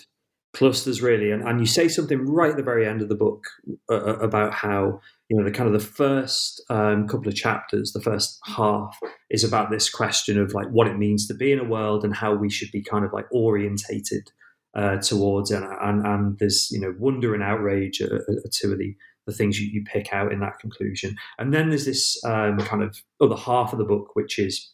clusters 0.53 1.01
really 1.01 1.31
and, 1.31 1.43
and 1.47 1.59
you 1.61 1.65
say 1.65 1.87
something 1.87 2.25
right 2.25 2.51
at 2.51 2.57
the 2.57 2.63
very 2.63 2.85
end 2.85 3.01
of 3.01 3.07
the 3.07 3.15
book 3.15 3.45
uh, 3.89 3.95
uh, 3.95 4.17
about 4.19 4.53
how 4.53 4.99
you 5.31 5.37
know 5.37 5.45
the 5.45 5.51
kind 5.51 5.67
of 5.67 5.73
the 5.73 5.87
first 5.87 6.61
um, 6.69 7.07
couple 7.07 7.29
of 7.29 7.35
chapters 7.35 7.93
the 7.93 8.01
first 8.01 8.37
half 8.43 8.99
is 9.29 9.45
about 9.45 9.71
this 9.71 9.89
question 9.89 10.37
of 10.37 10.53
like 10.53 10.67
what 10.67 10.87
it 10.87 10.97
means 10.97 11.25
to 11.25 11.33
be 11.33 11.53
in 11.53 11.59
a 11.59 11.63
world 11.63 12.03
and 12.03 12.13
how 12.13 12.35
we 12.35 12.49
should 12.49 12.69
be 12.73 12.83
kind 12.83 13.05
of 13.05 13.13
like 13.13 13.25
orientated 13.31 14.29
uh, 14.75 14.97
towards 14.97 15.51
it. 15.51 15.63
And, 15.81 16.05
and 16.05 16.37
there's 16.39 16.69
you 16.69 16.81
know 16.81 16.93
wonder 16.99 17.33
and 17.33 17.41
outrage 17.41 18.01
are, 18.01 18.17
are 18.17 18.51
two 18.51 18.73
of 18.73 18.79
the 18.79 18.93
the 19.25 19.31
things 19.31 19.57
you, 19.57 19.69
you 19.71 19.85
pick 19.85 20.11
out 20.11 20.33
in 20.33 20.41
that 20.41 20.59
conclusion. 20.59 21.15
And 21.37 21.53
then 21.53 21.69
there's 21.69 21.85
this 21.85 22.21
um, 22.25 22.57
kind 22.57 22.83
of 22.83 22.97
other 23.21 23.37
half 23.37 23.71
of 23.71 23.79
the 23.79 23.85
book 23.85 24.09
which 24.15 24.37
is 24.37 24.73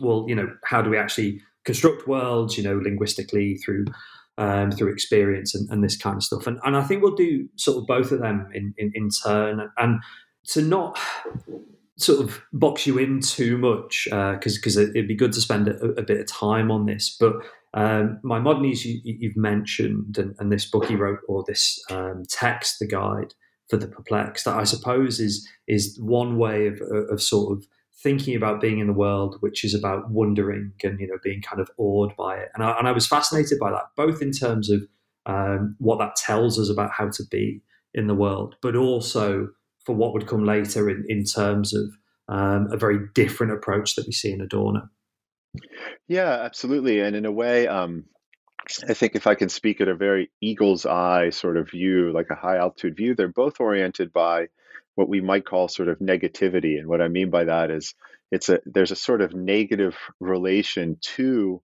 well 0.00 0.24
you 0.26 0.34
know 0.34 0.48
how 0.64 0.80
do 0.80 0.88
we 0.88 0.96
actually 0.96 1.42
construct 1.64 2.08
worlds, 2.08 2.56
you 2.56 2.64
know, 2.64 2.80
linguistically 2.82 3.56
through 3.56 3.84
um, 4.42 4.72
through 4.72 4.92
experience 4.92 5.54
and, 5.54 5.70
and, 5.70 5.84
this 5.84 5.96
kind 5.96 6.16
of 6.16 6.22
stuff. 6.24 6.48
And, 6.48 6.58
and 6.64 6.76
I 6.76 6.82
think 6.82 7.00
we'll 7.00 7.14
do 7.14 7.48
sort 7.56 7.78
of 7.78 7.86
both 7.86 8.10
of 8.10 8.18
them 8.18 8.48
in, 8.52 8.74
in, 8.76 8.90
in 8.94 9.08
turn. 9.24 9.70
And 9.78 10.00
to 10.48 10.62
not 10.62 10.98
sort 11.96 12.18
of 12.18 12.42
box 12.52 12.84
you 12.84 12.98
in 12.98 13.20
too 13.20 13.56
much, 13.56 14.08
because 14.10 14.56
uh, 14.56 14.58
because 14.58 14.76
it'd 14.76 15.06
be 15.06 15.14
good 15.14 15.32
to 15.34 15.40
spend 15.40 15.68
a, 15.68 15.76
a, 15.92 16.02
bit 16.02 16.18
of 16.18 16.26
time 16.26 16.72
on 16.72 16.86
this. 16.86 17.16
But 17.20 17.34
um, 17.74 18.18
Maimonides 18.24 18.84
you, 18.84 19.28
have 19.28 19.36
mentioned, 19.36 20.18
and, 20.18 20.34
and, 20.40 20.50
this 20.50 20.68
book 20.68 20.86
he 20.86 20.96
wrote, 20.96 21.20
or 21.28 21.44
this 21.46 21.80
um, 21.88 22.24
text, 22.28 22.80
the 22.80 22.88
guide 22.88 23.34
for 23.70 23.76
the 23.76 23.86
perplexed, 23.86 24.44
that 24.46 24.56
I 24.56 24.64
suppose 24.64 25.20
is 25.20 25.48
is 25.68 25.96
one 26.00 26.36
way 26.36 26.66
of, 26.66 26.80
of 27.10 27.22
sort 27.22 27.56
of 27.56 27.64
thinking 28.02 28.34
about 28.34 28.60
being 28.60 28.78
in 28.78 28.86
the 28.86 28.92
world, 28.92 29.36
which 29.40 29.64
is 29.64 29.74
about 29.74 30.10
wondering 30.10 30.72
and 30.82 31.00
you 31.00 31.06
know 31.06 31.18
being 31.22 31.42
kind 31.42 31.60
of 31.60 31.70
awed 31.78 32.14
by 32.16 32.36
it. 32.36 32.48
And 32.54 32.64
I, 32.64 32.78
and 32.78 32.88
I 32.88 32.92
was 32.92 33.06
fascinated 33.06 33.58
by 33.58 33.70
that, 33.70 33.84
both 33.96 34.22
in 34.22 34.32
terms 34.32 34.70
of 34.70 34.82
um, 35.26 35.76
what 35.78 35.98
that 35.98 36.16
tells 36.16 36.58
us 36.58 36.68
about 36.68 36.90
how 36.90 37.08
to 37.10 37.22
be 37.30 37.62
in 37.94 38.06
the 38.06 38.14
world, 38.14 38.56
but 38.62 38.74
also 38.74 39.48
for 39.84 39.94
what 39.94 40.12
would 40.12 40.26
come 40.26 40.44
later 40.44 40.88
in, 40.88 41.04
in 41.08 41.24
terms 41.24 41.74
of 41.74 41.84
um, 42.28 42.68
a 42.72 42.76
very 42.76 42.98
different 43.14 43.52
approach 43.52 43.94
that 43.96 44.06
we 44.06 44.12
see 44.12 44.32
in 44.32 44.40
Adorno. 44.40 44.88
Yeah, 46.08 46.30
absolutely. 46.30 47.00
And 47.00 47.14
in 47.14 47.26
a 47.26 47.32
way, 47.32 47.66
um, 47.66 48.04
I 48.88 48.94
think 48.94 49.14
if 49.14 49.26
I 49.26 49.34
can 49.34 49.48
speak 49.48 49.80
at 49.80 49.88
a 49.88 49.94
very 49.94 50.30
eagle's 50.40 50.86
eye 50.86 51.30
sort 51.30 51.56
of 51.56 51.70
view, 51.70 52.12
like 52.12 52.28
a 52.30 52.34
high 52.36 52.56
altitude 52.56 52.96
view, 52.96 53.14
they're 53.14 53.28
both 53.28 53.60
oriented 53.60 54.12
by 54.12 54.46
what 54.94 55.08
we 55.08 55.20
might 55.20 55.46
call 55.46 55.68
sort 55.68 55.88
of 55.88 55.98
negativity. 55.98 56.78
And 56.78 56.88
what 56.88 57.00
I 57.00 57.08
mean 57.08 57.30
by 57.30 57.44
that 57.44 57.70
is 57.70 57.94
it's 58.30 58.48
a 58.48 58.60
there's 58.64 58.90
a 58.90 58.96
sort 58.96 59.22
of 59.22 59.34
negative 59.34 59.96
relation 60.20 60.98
to 61.16 61.62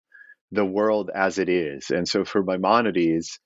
the 0.53 0.65
world 0.65 1.11
as 1.15 1.39
it 1.39 1.49
is. 1.49 1.91
And 1.91 2.09
so 2.09 2.25
for 2.25 2.43
Maimonides, 2.43 3.39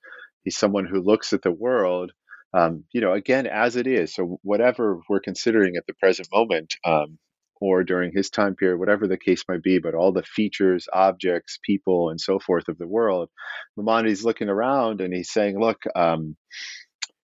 he's 0.43 0.57
someone 0.57 0.85
who 0.85 1.01
looks 1.01 1.33
at 1.33 1.41
the 1.41 1.51
world, 1.51 2.11
um, 2.53 2.85
you 2.93 3.01
know, 3.01 3.13
again 3.13 3.47
as 3.47 3.75
it 3.75 3.87
is. 3.87 4.13
So 4.13 4.39
whatever 4.43 4.99
we're 5.09 5.19
considering 5.19 5.75
at 5.75 5.85
the 5.87 5.93
present 5.93 6.29
moment, 6.31 6.75
um, 6.85 7.17
or 7.61 7.85
during 7.85 8.11
his 8.13 8.29
time 8.29 8.55
period, 8.55 8.77
whatever 8.77 9.07
the 9.07 9.17
case 9.17 9.43
might 9.47 9.63
be, 9.63 9.79
but 9.79 9.95
all 9.95 10.11
the 10.11 10.23
features, 10.23 10.87
objects, 10.91 11.59
people, 11.63 12.09
and 12.09 12.19
so 12.19 12.37
forth 12.37 12.67
of 12.67 12.77
the 12.77 12.87
world, 12.87 13.29
Maimonides 13.77 14.25
looking 14.25 14.49
around 14.49 14.99
and 14.99 15.13
he's 15.13 15.31
saying, 15.31 15.57
look, 15.57 15.81
um, 15.95 16.35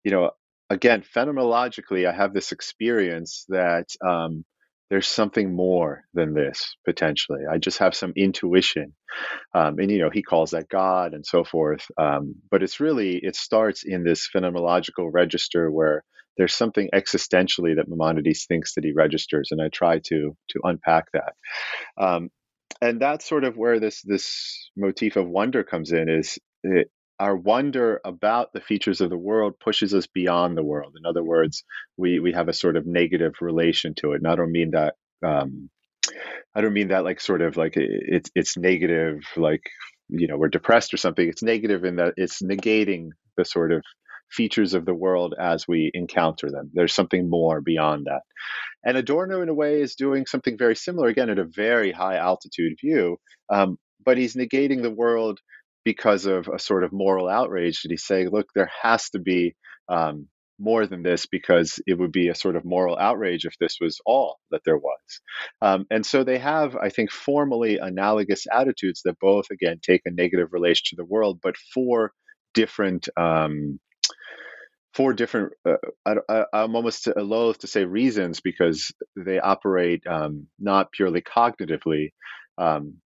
you 0.03 0.11
know, 0.11 0.31
again, 0.71 1.03
phenomenologically, 1.03 2.09
I 2.09 2.13
have 2.13 2.33
this 2.33 2.53
experience 2.53 3.45
that 3.49 3.89
um, 4.07 4.45
there's 4.91 5.09
something 5.09 5.55
more 5.55 6.05
than 6.15 6.35
this 6.35 6.77
potentially. 6.85 7.41
I 7.51 7.59
just 7.59 7.79
have 7.79 7.95
some 7.95 8.13
intuition, 8.17 8.95
um, 9.55 9.79
and 9.79 9.91
you 9.91 9.99
know, 9.99 10.11
he 10.11 10.23
calls 10.23 10.51
that 10.51 10.69
God 10.69 11.15
and 11.15 11.25
so 11.25 11.45
forth. 11.45 11.87
Um, 11.99 12.37
but 12.51 12.63
it's 12.63 12.81
really 12.81 13.17
it 13.17 13.37
starts 13.37 13.83
in 13.85 14.05
this 14.05 14.29
phenomenological 14.35 15.11
register 15.13 15.71
where 15.71 16.05
there's 16.37 16.55
something 16.55 16.89
existentially 16.93 17.77
that 17.77 17.89
Maimonides 17.89 18.47
thinks 18.47 18.75
that 18.75 18.85
he 18.85 18.93
registers, 18.93 19.49
and 19.51 19.61
I 19.63 19.69
try 19.69 20.01
to 20.07 20.37
to 20.51 20.61
unpack 20.65 21.07
that. 21.13 21.35
Um, 21.97 22.31
and 22.81 23.01
that's 23.01 23.27
sort 23.27 23.45
of 23.45 23.57
where 23.57 23.81
this 23.81 24.03
this 24.03 24.71
motif 24.77 25.17
of 25.17 25.29
wonder 25.29 25.65
comes 25.65 25.93
in. 25.93 26.09
Is 26.09 26.39
it, 26.63 26.91
our 27.21 27.37
wonder 27.37 28.01
about 28.05 28.53
the 28.53 28.61
features 28.61 29.01
of 29.01 29.11
the 29.11 29.17
world 29.17 29.55
pushes 29.61 29.95
us 29.95 30.07
beyond 30.07 30.57
the 30.57 30.65
world. 30.65 30.95
In 30.99 31.07
other 31.07 31.23
words, 31.23 31.65
we 31.97 32.19
we 32.19 32.33
have 32.33 32.49
a 32.49 32.53
sort 32.53 32.77
of 32.77 32.87
negative 32.87 33.35
relation 33.41 33.95
to 33.97 34.13
it. 34.13 34.17
And 34.17 34.29
I 34.29 34.37
don't 34.37 34.53
mean 34.53 34.73
that. 34.73 34.95
Um, 35.25 35.71
I 36.55 36.61
don't 36.61 36.75
mean 36.75 36.89
that 36.89 37.05
like 37.05 37.21
sort 37.21 37.43
of 37.43 37.57
like 37.57 37.75
it's 37.77 38.31
it's 38.35 38.57
negative, 38.57 39.21
like 39.37 39.63
you 40.09 40.27
know 40.27 40.37
we're 40.37 40.49
depressed 40.49 40.93
or 40.93 40.97
something. 40.97 41.29
It's 41.29 41.43
negative 41.43 41.85
in 41.85 41.97
that 41.97 42.15
it's 42.17 42.43
negating 42.43 43.11
the 43.37 43.45
sort 43.45 43.73
of 43.73 43.83
features 44.31 44.75
of 44.75 44.85
the 44.85 44.95
world 44.95 45.35
as 45.39 45.67
we 45.69 45.91
encounter 45.95 46.51
them. 46.51 46.71
There's 46.75 46.95
something 46.95 47.31
more 47.31 47.61
beyond 47.61 48.07
that. 48.07 48.23
And 48.85 48.97
Adorno, 48.97 49.41
in 49.41 49.49
a 49.49 49.55
way, 49.55 49.81
is 49.81 49.95
doing 49.95 50.27
something 50.27 50.59
very 50.59 50.77
similar, 50.77 51.09
again, 51.09 51.31
at 51.31 51.39
a 51.39 51.45
very 51.45 51.93
high 51.93 52.17
altitude 52.17 52.75
view, 52.81 53.19
um, 53.49 53.79
but 54.05 54.19
he's 54.19 54.35
negating 54.35 54.83
the 54.83 54.91
world 54.91 55.41
because 55.85 56.27
of 56.27 56.49
a 56.49 56.59
sort 56.59 56.85
of 56.85 56.93
moral 56.93 57.29
outrage 57.29 57.83
did 57.83 57.91
he 57.91 57.97
say, 57.97 58.27
look, 58.27 58.47
there 58.55 58.71
has 58.83 59.11
to 59.11 59.19
be 59.19 59.55
um, 59.89 60.29
more 60.59 60.87
than 60.87 61.03
this 61.03 61.27
because 61.27 61.81
it 61.87 61.99
would 61.99 62.13
be 62.13 62.29
a 62.29 62.35
sort 62.35 62.57
of 62.57 62.65
moral 62.65 62.97
outrage 62.97 63.45
if 63.45 63.55
this 63.59 63.79
was 63.81 64.01
all 64.07 64.39
that 64.51 64.63
there 64.65 64.79
was. 64.79 65.21
Um, 65.61 65.87
and 65.91 66.07
so 66.07 66.25
they 66.25 66.39
have, 66.39 66.77
I 66.77 66.89
think, 66.89 67.11
formally 67.11 67.79
analogous 67.79 68.47
attitudes 68.53 69.03
that 69.05 69.19
both, 69.21 69.47
again, 69.51 69.81
take 69.83 70.03
a 70.05 70.11
negative 70.11 70.49
relation 70.53 70.85
to 70.91 70.97
the 70.97 71.05
world, 71.05 71.41
but 71.43 71.57
for 71.73 72.13
different. 72.55 73.09
Um, 73.17 73.81
four 74.95 75.13
different 75.13 75.53
uh, 75.69 75.75
I, 76.07 76.45
am 76.53 76.77
almost 76.77 77.09
loath 77.17 77.59
to 77.59 77.67
say 77.67 77.85
reasons 77.85 78.41
because 78.41 78.93
they 79.17 79.41
operate 79.41 80.07
um, 80.07 80.47
not 80.61 80.93
purely 80.93 81.21
cognitively 81.21 82.11
um, 82.59 82.99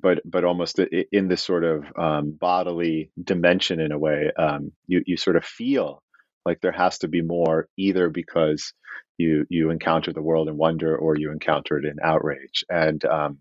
but 0.00 0.20
but 0.24 0.44
almost 0.44 0.78
in 1.12 1.28
this 1.28 1.42
sort 1.42 1.64
of 1.64 1.84
um, 1.98 2.30
bodily 2.38 3.10
dimension 3.22 3.80
in 3.80 3.92
a 3.92 3.98
way 3.98 4.30
um, 4.38 4.72
you 4.86 5.02
you 5.06 5.16
sort 5.16 5.36
of 5.36 5.44
feel 5.44 6.02
like 6.44 6.60
there 6.60 6.72
has 6.72 6.98
to 6.98 7.08
be 7.08 7.22
more 7.22 7.68
either 7.76 8.08
because 8.08 8.72
you 9.18 9.46
you 9.48 9.70
encounter 9.70 10.12
the 10.12 10.22
world 10.22 10.48
in 10.48 10.56
wonder 10.56 10.96
or 10.96 11.16
you 11.16 11.32
encounter 11.32 11.78
it 11.78 11.84
in 11.84 11.96
outrage. 12.02 12.64
And 12.68 13.04
um, 13.04 13.38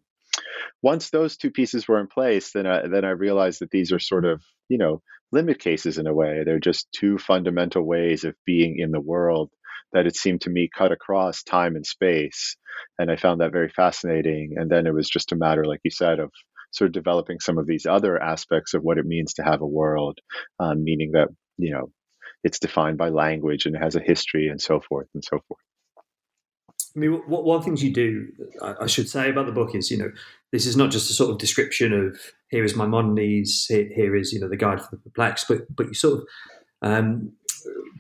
once 0.81 1.09
those 1.09 1.37
two 1.37 1.51
pieces 1.51 1.87
were 1.87 1.99
in 1.99 2.07
place 2.07 2.51
then 2.51 2.65
I, 2.65 2.87
then 2.87 3.05
I 3.05 3.11
realized 3.11 3.61
that 3.61 3.71
these 3.71 3.91
are 3.91 3.99
sort 3.99 4.25
of 4.25 4.41
you 4.69 4.77
know 4.77 5.01
limit 5.31 5.59
cases 5.59 5.97
in 5.97 6.07
a 6.07 6.13
way. 6.13 6.43
They're 6.45 6.59
just 6.59 6.91
two 6.91 7.17
fundamental 7.17 7.83
ways 7.83 8.23
of 8.23 8.35
being 8.45 8.79
in 8.79 8.91
the 8.91 9.01
world 9.01 9.51
that 9.95 10.05
it 10.05 10.15
seemed 10.15 10.41
to 10.41 10.49
me 10.49 10.69
cut 10.77 10.91
across 10.91 11.41
time 11.41 11.75
and 11.75 11.85
space. 11.85 12.57
And 12.99 13.09
I 13.09 13.15
found 13.15 13.39
that 13.39 13.53
very 13.53 13.69
fascinating. 13.69 14.55
And 14.57 14.69
then 14.69 14.85
it 14.85 14.93
was 14.93 15.09
just 15.09 15.31
a 15.31 15.37
matter, 15.37 15.63
like 15.63 15.79
you 15.83 15.91
said, 15.91 16.19
of 16.19 16.31
sort 16.71 16.89
of 16.89 16.93
developing 16.93 17.39
some 17.39 17.57
of 17.57 17.65
these 17.65 17.85
other 17.85 18.21
aspects 18.21 18.73
of 18.73 18.83
what 18.83 18.97
it 18.97 19.05
means 19.05 19.33
to 19.35 19.43
have 19.43 19.61
a 19.61 19.67
world, 19.67 20.19
um, 20.59 20.83
meaning 20.83 21.13
that, 21.13 21.29
you 21.57 21.71
know, 21.71 21.89
it's 22.43 22.59
defined 22.59 22.97
by 22.97 23.07
language 23.07 23.65
and 23.65 23.75
it 23.75 23.81
has 23.81 23.95
a 23.95 24.01
history 24.01 24.49
and 24.49 24.61
so 24.61 24.81
forth 24.81 25.07
and 25.13 25.23
so 25.23 25.39
forth. 25.47 25.61
I 26.93 26.99
mean, 26.99 27.13
what, 27.27 27.45
one 27.45 27.57
of 27.57 27.63
the 27.63 27.65
things 27.65 27.81
you 27.81 27.93
do, 27.93 28.27
I, 28.61 28.87
should 28.87 29.09
say 29.09 29.29
about 29.29 29.45
the 29.45 29.51
book 29.53 29.75
is, 29.75 29.89
you 29.89 29.97
know, 29.97 30.11
this 30.51 30.65
is 30.65 30.75
not 30.75 30.91
just 30.91 31.09
a 31.09 31.13
sort 31.13 31.31
of 31.31 31.37
description 31.37 31.93
of 31.93 32.19
here 32.49 32.65
is 32.65 32.75
Maimonides, 32.75 33.65
here, 33.67 33.89
here 33.93 34.15
is, 34.15 34.33
you 34.33 34.39
know, 34.41 34.49
the 34.49 34.57
guide 34.57 34.81
for 34.81 34.91
the 34.91 34.97
perplexed, 34.97 35.47
but 35.47 35.73
but 35.73 35.87
you 35.87 35.93
sort 35.93 36.19
of 36.19 36.27
um, 36.81 37.33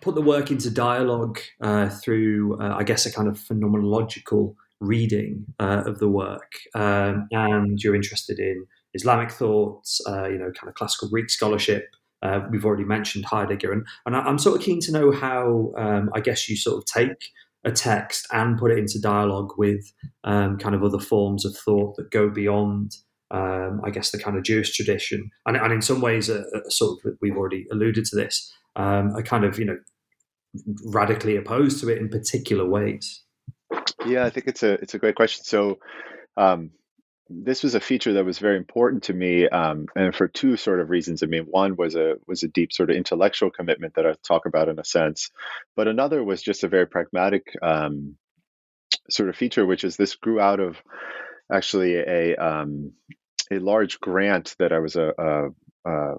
put 0.01 0.15
the 0.15 0.21
work 0.21 0.51
into 0.51 0.69
dialogue 0.69 1.39
uh, 1.61 1.89
through, 1.89 2.59
uh, 2.61 2.75
I 2.77 2.83
guess, 2.83 3.05
a 3.05 3.11
kind 3.11 3.27
of 3.27 3.37
phenomenological 3.37 4.55
reading 4.81 5.45
uh, 5.59 5.83
of 5.85 5.99
the 5.99 6.09
work, 6.09 6.53
um, 6.75 7.27
and 7.31 7.81
you're 7.81 7.95
interested 7.95 8.39
in 8.39 8.65
Islamic 8.93 9.31
thoughts, 9.31 10.01
uh, 10.07 10.27
you 10.27 10.37
know, 10.37 10.51
kind 10.51 10.69
of 10.69 10.75
classical 10.75 11.09
Greek 11.09 11.29
scholarship. 11.29 11.87
Uh, 12.21 12.41
we've 12.49 12.65
already 12.65 12.83
mentioned 12.83 13.25
Heidegger, 13.25 13.71
and, 13.71 13.85
and 14.05 14.15
I'm 14.15 14.39
sort 14.39 14.57
of 14.57 14.63
keen 14.63 14.79
to 14.81 14.91
know 14.91 15.11
how 15.11 15.71
um, 15.77 16.09
I 16.13 16.19
guess 16.19 16.49
you 16.49 16.55
sort 16.55 16.77
of 16.77 16.85
take 16.85 17.31
a 17.63 17.71
text 17.71 18.27
and 18.31 18.57
put 18.57 18.71
it 18.71 18.77
into 18.77 19.01
dialogue 19.01 19.53
with 19.57 19.91
um, 20.23 20.57
kind 20.57 20.75
of 20.75 20.83
other 20.83 20.99
forms 20.99 21.45
of 21.45 21.57
thought 21.57 21.95
that 21.97 22.11
go 22.11 22.29
beyond, 22.29 22.95
um, 23.31 23.81
I 23.83 23.89
guess, 23.89 24.11
the 24.11 24.19
kind 24.19 24.37
of 24.37 24.43
Jewish 24.43 24.75
tradition, 24.75 25.31
and, 25.45 25.57
and 25.57 25.73
in 25.73 25.81
some 25.81 26.01
ways, 26.01 26.29
uh, 26.29 26.43
sort 26.69 26.99
of 27.05 27.13
we've 27.21 27.37
already 27.37 27.65
alluded 27.71 28.05
to 28.05 28.15
this, 28.15 28.53
um, 28.75 29.15
are 29.15 29.23
kind 29.23 29.43
of 29.43 29.57
you 29.59 29.65
know 29.65 29.77
radically 30.85 31.35
opposed 31.35 31.79
to 31.81 31.89
it 31.89 31.97
in 31.97 32.09
particular 32.09 32.67
ways. 32.67 33.23
Yeah, 34.05 34.25
I 34.25 34.29
think 34.29 34.47
it's 34.47 34.63
a 34.63 34.73
it's 34.73 34.93
a 34.93 34.99
great 34.99 35.15
question. 35.15 35.43
So, 35.43 35.79
um, 36.37 36.71
this 37.29 37.63
was 37.63 37.73
a 37.73 37.79
feature 37.79 38.13
that 38.13 38.25
was 38.25 38.37
very 38.37 38.57
important 38.57 39.03
to 39.03 39.13
me, 39.13 39.49
um, 39.49 39.87
and 39.95 40.13
for 40.13 40.27
two 40.27 40.57
sort 40.57 40.79
of 40.79 40.89
reasons. 40.89 41.23
I 41.23 41.25
mean, 41.25 41.45
one 41.49 41.75
was 41.75 41.95
a 41.95 42.15
was 42.27 42.43
a 42.43 42.47
deep 42.47 42.71
sort 42.71 42.89
of 42.89 42.95
intellectual 42.95 43.49
commitment 43.49 43.95
that 43.95 44.05
I 44.05 44.13
talk 44.23 44.45
about 44.45 44.69
in 44.69 44.79
a 44.79 44.85
sense, 44.85 45.31
but 45.75 45.87
another 45.87 46.23
was 46.23 46.41
just 46.43 46.63
a 46.63 46.67
very 46.67 46.85
pragmatic 46.85 47.47
um, 47.61 48.17
sort 49.09 49.29
of 49.29 49.35
feature, 49.35 49.65
which 49.65 49.83
is 49.83 49.97
this 49.97 50.15
grew 50.15 50.39
out 50.39 50.59
of 50.59 50.77
actually 51.51 51.95
a 51.95 52.35
um, 52.35 52.93
a 53.51 53.59
large 53.59 53.99
grant 53.99 54.55
that 54.59 54.71
I 54.71 54.79
was 54.79 54.95
a, 54.95 55.11
a, 55.17 55.89
a 55.89 56.15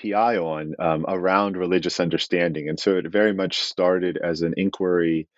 PI 0.00 0.38
on 0.38 0.74
um, 0.78 1.04
around 1.06 1.56
religious 1.56 2.00
understanding, 2.00 2.68
and 2.68 2.78
so 2.78 2.96
it 2.96 3.10
very 3.10 3.32
much 3.32 3.60
started 3.60 4.18
as 4.22 4.42
an 4.42 4.54
inquiry 4.56 5.28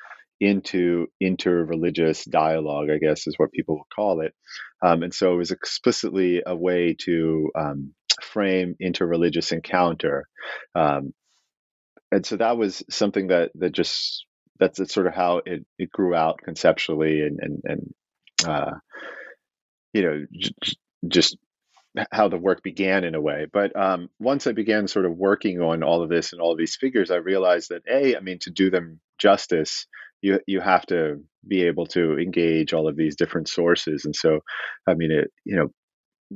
into 0.40 1.06
interreligious 1.22 2.28
dialogue, 2.28 2.88
I 2.90 2.98
guess 2.98 3.26
is 3.26 3.38
what 3.38 3.52
people 3.52 3.76
would 3.76 3.94
call 3.94 4.20
it. 4.20 4.34
Um, 4.82 5.02
and 5.02 5.14
so 5.14 5.32
it 5.32 5.38
was 5.38 5.52
explicitly 5.52 6.42
a 6.44 6.56
way 6.56 6.96
to 7.04 7.50
um, 7.56 7.94
frame 8.22 8.74
interreligious 8.82 9.52
encounter. 9.52 10.26
Um, 10.74 11.14
and 12.10 12.26
so 12.26 12.36
that 12.36 12.56
was 12.56 12.82
something 12.90 13.28
that 13.28 13.50
that 13.56 13.72
just 13.72 14.26
that's, 14.58 14.78
that's 14.78 14.94
sort 14.94 15.06
of 15.06 15.14
how 15.14 15.40
it, 15.44 15.64
it 15.78 15.90
grew 15.90 16.14
out 16.14 16.38
conceptually 16.44 17.22
and 17.22 17.38
and, 17.40 17.62
and 17.64 17.94
uh, 18.46 18.72
you 19.92 20.02
know 20.02 20.26
j- 20.32 20.74
just 21.08 21.36
how 22.12 22.28
the 22.28 22.38
work 22.38 22.62
began 22.62 23.04
in 23.04 23.14
a 23.14 23.20
way. 23.20 23.46
But 23.52 23.76
um, 23.76 24.08
once 24.20 24.46
I 24.46 24.52
began 24.52 24.88
sort 24.88 25.06
of 25.06 25.16
working 25.16 25.60
on 25.60 25.82
all 25.82 26.02
of 26.02 26.10
this 26.10 26.32
and 26.32 26.40
all 26.40 26.52
of 26.52 26.58
these 26.58 26.76
figures, 26.76 27.10
I 27.10 27.16
realized 27.16 27.70
that 27.70 27.82
a, 27.90 28.16
I 28.16 28.20
mean, 28.20 28.38
to 28.40 28.50
do 28.50 28.70
them 28.70 29.00
justice, 29.18 29.86
you 30.22 30.40
you 30.46 30.60
have 30.60 30.86
to 30.86 31.22
be 31.46 31.64
able 31.64 31.86
to 31.88 32.18
engage 32.18 32.72
all 32.72 32.88
of 32.88 32.96
these 32.96 33.16
different 33.16 33.48
sources. 33.48 34.04
And 34.04 34.16
so, 34.16 34.40
I 34.88 34.94
mean, 34.94 35.12
it 35.12 35.30
you 35.44 35.56
know, 35.56 35.70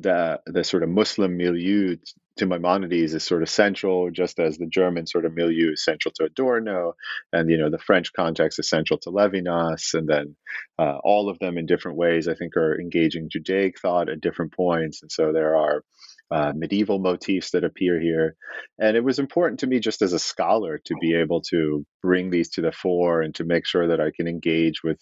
the 0.00 0.40
the 0.46 0.64
sort 0.64 0.82
of 0.82 0.88
Muslim 0.88 1.36
milieu 1.36 1.96
to 2.36 2.46
Maimonides 2.46 3.14
is 3.14 3.24
sort 3.24 3.42
of 3.42 3.48
central, 3.48 4.10
just 4.10 4.38
as 4.38 4.56
the 4.56 4.66
German 4.66 5.06
sort 5.06 5.24
of 5.24 5.34
milieu 5.34 5.72
is 5.72 5.84
central 5.84 6.12
to 6.16 6.24
Adorno, 6.24 6.94
and 7.32 7.50
you 7.50 7.58
know 7.58 7.70
the 7.70 7.78
French 7.78 8.12
context 8.12 8.58
is 8.58 8.68
central 8.68 8.98
to 9.00 9.10
Levinas, 9.10 9.94
and 9.94 10.08
then 10.08 10.36
uh, 10.78 10.98
all 11.02 11.28
of 11.28 11.38
them 11.40 11.58
in 11.58 11.66
different 11.66 11.98
ways, 11.98 12.28
I 12.28 12.34
think, 12.34 12.56
are 12.56 12.80
engaging 12.80 13.28
Judaic 13.30 13.80
thought 13.80 14.08
at 14.08 14.20
different 14.20 14.52
points, 14.52 15.02
and 15.02 15.10
so 15.10 15.32
there 15.32 15.56
are 15.56 15.82
uh, 16.30 16.52
medieval 16.54 16.98
motifs 16.98 17.50
that 17.52 17.64
appear 17.64 18.00
here. 18.00 18.36
And 18.78 18.96
it 18.96 19.04
was 19.04 19.18
important 19.18 19.60
to 19.60 19.66
me, 19.66 19.80
just 19.80 20.02
as 20.02 20.12
a 20.12 20.18
scholar, 20.18 20.78
to 20.84 20.94
be 21.00 21.14
able 21.14 21.40
to 21.50 21.84
bring 22.02 22.30
these 22.30 22.50
to 22.50 22.60
the 22.60 22.72
fore 22.72 23.22
and 23.22 23.34
to 23.36 23.44
make 23.44 23.66
sure 23.66 23.88
that 23.88 24.00
I 24.00 24.10
can 24.14 24.28
engage 24.28 24.82
with 24.84 25.00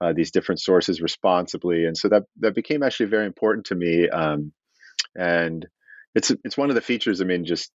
uh, 0.00 0.12
these 0.12 0.30
different 0.30 0.60
sources 0.60 1.00
responsibly. 1.00 1.86
And 1.86 1.96
so 1.96 2.08
that 2.08 2.24
that 2.40 2.54
became 2.54 2.82
actually 2.82 3.06
very 3.06 3.26
important 3.26 3.66
to 3.66 3.74
me. 3.74 4.08
Um, 4.08 4.52
and 5.16 5.66
it's 6.14 6.32
it's 6.44 6.56
one 6.56 6.70
of 6.70 6.74
the 6.74 6.80
features. 6.80 7.20
I 7.20 7.24
mean, 7.24 7.44
just 7.44 7.70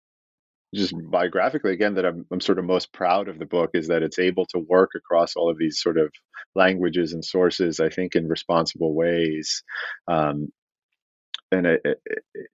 just 0.74 0.94
biographically 1.12 1.72
again 1.72 1.96
that 1.96 2.06
I'm, 2.06 2.26
I'm 2.32 2.42
sort 2.42 2.60
of 2.60 2.66
most 2.66 2.92
proud 2.92 3.28
of 3.28 3.38
the 3.38 3.46
book 3.46 3.72
is 3.74 3.88
that 3.88 4.02
it's 4.02 4.20
able 4.20 4.46
to 4.48 4.60
work 4.60 4.92
across 4.96 5.36
all 5.36 5.50
of 5.50 5.58
these 5.58 5.80
sort 5.80 5.98
of 5.98 6.12
languages 6.56 7.14
and 7.14 7.24
sources 7.24 7.80
i 7.80 7.90
think 7.90 8.16
in 8.16 8.28
responsible 8.28 8.94
ways 8.96 9.64
um, 10.08 10.48
and 11.54 11.68
it, 11.68 11.82
it, 11.86 12.00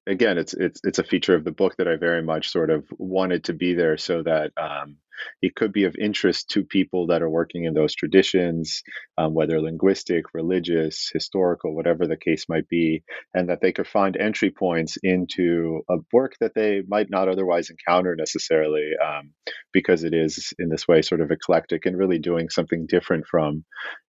again, 0.06 0.38
it's 0.38 0.54
it's 0.54 0.82
it's 0.84 1.00
a 1.00 1.04
feature 1.04 1.36
of 1.36 1.44
the 1.44 1.52
book 1.52 1.76
that 1.78 1.88
I 1.88 1.96
very 1.96 2.22
much 2.22 2.50
sort 2.52 2.70
of 2.70 2.86
wanted 2.98 3.46
to 3.46 3.54
be 3.54 3.74
there 3.74 3.98
so 3.98 4.22
that 4.24 4.52
um, 4.58 4.98
it 5.42 5.56
could 5.56 5.72
be 5.72 5.86
of 5.86 5.96
interest 5.96 6.50
to 6.52 6.64
people 6.64 7.08
that 7.08 7.22
are 7.22 7.30
working 7.30 7.64
in 7.64 7.74
those 7.74 7.96
traditions, 7.96 8.84
um, 9.18 9.34
whether 9.34 9.62
linguistic, 9.62 10.26
religious, 10.34 11.10
historical, 11.14 11.76
whatever 11.76 12.08
the 12.08 12.18
case 12.18 12.46
might 12.50 12.68
be, 12.68 13.04
and 13.34 13.50
that 13.50 13.62
they 13.62 13.72
could 13.72 13.88
find 13.88 14.18
entry 14.18 14.52
points 14.52 14.98
into 15.02 15.82
a 15.90 15.98
work 16.12 16.34
that 16.42 16.54
they 16.54 16.82
might 16.88 17.10
not 17.10 17.30
otherwise 17.30 17.70
encounter 17.70 18.16
necessarily, 18.16 18.92
um, 19.04 19.32
because 19.72 20.04
it 20.04 20.14
is 20.14 20.54
in 20.60 20.70
this 20.70 20.88
way 20.88 21.02
sort 21.02 21.22
of 21.22 21.32
eclectic 21.32 21.86
and 21.86 21.98
really 21.98 22.20
doing 22.20 22.50
something 22.50 22.86
different 22.88 23.26
from 23.28 23.64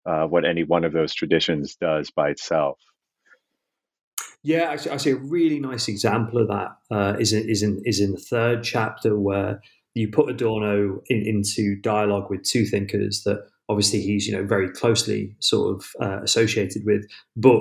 uh, 0.07 0.24
what 0.26 0.44
any 0.44 0.64
one 0.64 0.85
of 0.85 0.92
those 0.92 1.14
traditions 1.14 1.76
does 1.81 2.11
by 2.11 2.31
itself. 2.31 2.79
Yeah, 4.42 4.70
actually, 4.70 4.92
actually, 4.92 5.12
a 5.12 5.16
really 5.16 5.61
nice 5.61 5.87
example 5.88 6.40
of 6.40 6.48
that 6.48 6.68
uh, 6.90 7.16
is 7.18 7.33
in, 7.33 7.48
is 7.48 7.62
in 7.62 7.83
is 7.85 8.00
in 8.00 8.12
the 8.12 8.18
third 8.18 8.64
chapter 8.64 9.18
where 9.18 9.61
you 9.94 10.09
put 10.09 10.31
Adorno 10.31 11.00
in, 11.09 11.26
into 11.26 11.76
dialogue 11.81 12.31
with 12.31 12.42
two 12.42 12.64
thinkers 12.64 13.22
that 13.24 13.46
obviously 13.68 14.00
he's 14.00 14.26
you 14.26 14.33
know 14.33 14.44
very 14.44 14.70
closely 14.70 15.37
sort 15.40 15.76
of 15.76 15.87
uh, 16.00 16.22
associated 16.22 16.83
with, 16.87 17.05
but 17.37 17.61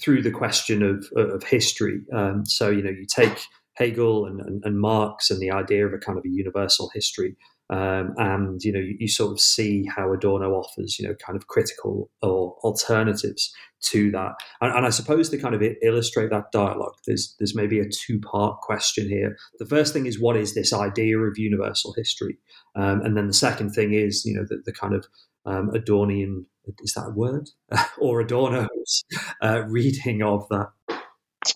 through 0.00 0.22
the 0.22 0.30
question 0.30 0.82
of 0.82 1.04
of 1.16 1.42
history. 1.42 2.00
Um, 2.14 2.46
so 2.46 2.70
you 2.70 2.82
know 2.82 2.90
you 2.90 3.06
take 3.06 3.46
Hegel 3.74 4.26
and, 4.26 4.40
and, 4.40 4.62
and 4.64 4.78
Marx 4.78 5.30
and 5.30 5.40
the 5.40 5.50
idea 5.50 5.86
of 5.86 5.92
a 5.92 5.98
kind 5.98 6.16
of 6.16 6.24
a 6.24 6.28
universal 6.28 6.90
history, 6.94 7.36
um, 7.70 8.14
and 8.16 8.62
you 8.64 8.72
know, 8.72 8.80
you, 8.80 8.96
you, 8.98 9.08
sort 9.08 9.30
of 9.30 9.40
see 9.40 9.86
how 9.94 10.12
Adorno 10.12 10.54
offers, 10.54 10.98
you 10.98 11.06
know, 11.06 11.14
kind 11.14 11.36
of 11.36 11.46
critical 11.46 12.10
or 12.20 12.56
alternatives 12.64 13.54
to 13.82 14.10
that. 14.10 14.32
And, 14.60 14.74
and 14.74 14.86
I 14.86 14.90
suppose 14.90 15.30
to 15.30 15.38
kind 15.38 15.54
of 15.54 15.62
illustrate 15.82 16.30
that 16.30 16.50
dialogue, 16.52 16.94
there's 17.06 17.36
there's 17.38 17.54
maybe 17.54 17.78
a 17.78 17.88
two 17.88 18.18
part 18.20 18.60
question 18.60 19.08
here. 19.08 19.36
The 19.60 19.66
first 19.66 19.92
thing 19.92 20.06
is 20.06 20.20
what 20.20 20.36
is 20.36 20.54
this 20.54 20.72
idea 20.72 21.18
of 21.18 21.38
universal 21.38 21.94
history, 21.96 22.38
um, 22.74 23.02
and 23.02 23.16
then 23.16 23.28
the 23.28 23.32
second 23.32 23.70
thing 23.70 23.92
is, 23.92 24.24
you 24.24 24.34
know, 24.34 24.44
the, 24.48 24.60
the 24.64 24.72
kind 24.72 24.94
of 24.94 25.06
um, 25.46 25.70
Adornian 25.70 26.46
is 26.82 26.94
that 26.94 27.06
a 27.06 27.10
word 27.10 27.50
or 27.98 28.20
Adorno's 28.20 29.04
uh, 29.42 29.62
reading 29.68 30.22
of 30.22 30.48
that 30.50 30.70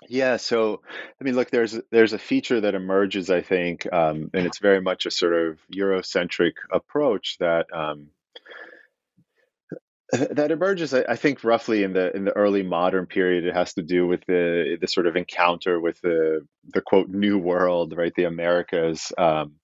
yeah, 0.08 0.36
so 0.36 0.82
I 1.20 1.24
mean, 1.24 1.34
look, 1.34 1.50
there's 1.50 1.78
there's 1.90 2.12
a 2.12 2.18
feature 2.18 2.60
that 2.60 2.74
emerges, 2.74 3.30
I 3.30 3.40
think, 3.40 3.90
um, 3.92 4.30
and 4.34 4.46
it's 4.46 4.58
very 4.58 4.80
much 4.80 5.06
a 5.06 5.10
sort 5.10 5.34
of 5.34 5.58
Eurocentric 5.74 6.52
approach 6.72 7.36
that 7.40 7.66
um, 7.72 8.08
that 10.12 10.50
emerges. 10.50 10.94
I, 10.94 11.04
I 11.08 11.16
think 11.16 11.44
roughly 11.44 11.82
in 11.82 11.92
the 11.92 12.14
in 12.14 12.24
the 12.24 12.36
early 12.36 12.62
modern 12.62 13.06
period, 13.06 13.44
it 13.44 13.54
has 13.54 13.74
to 13.74 13.82
do 13.82 14.06
with 14.06 14.24
the 14.26 14.78
the 14.80 14.88
sort 14.88 15.06
of 15.06 15.16
encounter 15.16 15.80
with 15.80 16.00
the 16.00 16.46
the 16.72 16.80
quote 16.80 17.08
New 17.08 17.38
World, 17.38 17.94
right? 17.96 18.12
The 18.14 18.24
Americas. 18.24 19.12
Um, 19.18 19.54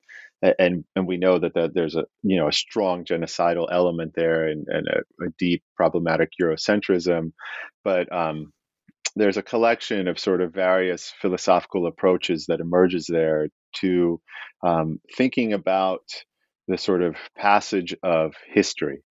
and 0.58 0.84
and 0.96 1.06
we 1.06 1.18
know 1.18 1.38
that, 1.38 1.52
that 1.54 1.74
there's 1.74 1.96
a 1.96 2.06
you 2.22 2.38
know 2.38 2.48
a 2.48 2.52
strong 2.52 3.04
genocidal 3.04 3.68
element 3.70 4.14
there 4.14 4.48
and, 4.48 4.66
and 4.68 4.88
a, 4.88 5.24
a 5.24 5.28
deep 5.38 5.62
problematic 5.76 6.30
Eurocentrism, 6.40 7.32
but 7.84 8.10
um, 8.10 8.52
there's 9.16 9.36
a 9.36 9.42
collection 9.42 10.08
of 10.08 10.18
sort 10.18 10.40
of 10.40 10.52
various 10.52 11.12
philosophical 11.20 11.86
approaches 11.86 12.46
that 12.46 12.60
emerges 12.60 13.06
there 13.08 13.48
to 13.76 14.20
um, 14.62 15.00
thinking 15.16 15.52
about 15.52 16.02
the 16.68 16.78
sort 16.78 17.02
of 17.02 17.16
passage 17.36 17.94
of 18.02 18.34
history. 18.46 19.02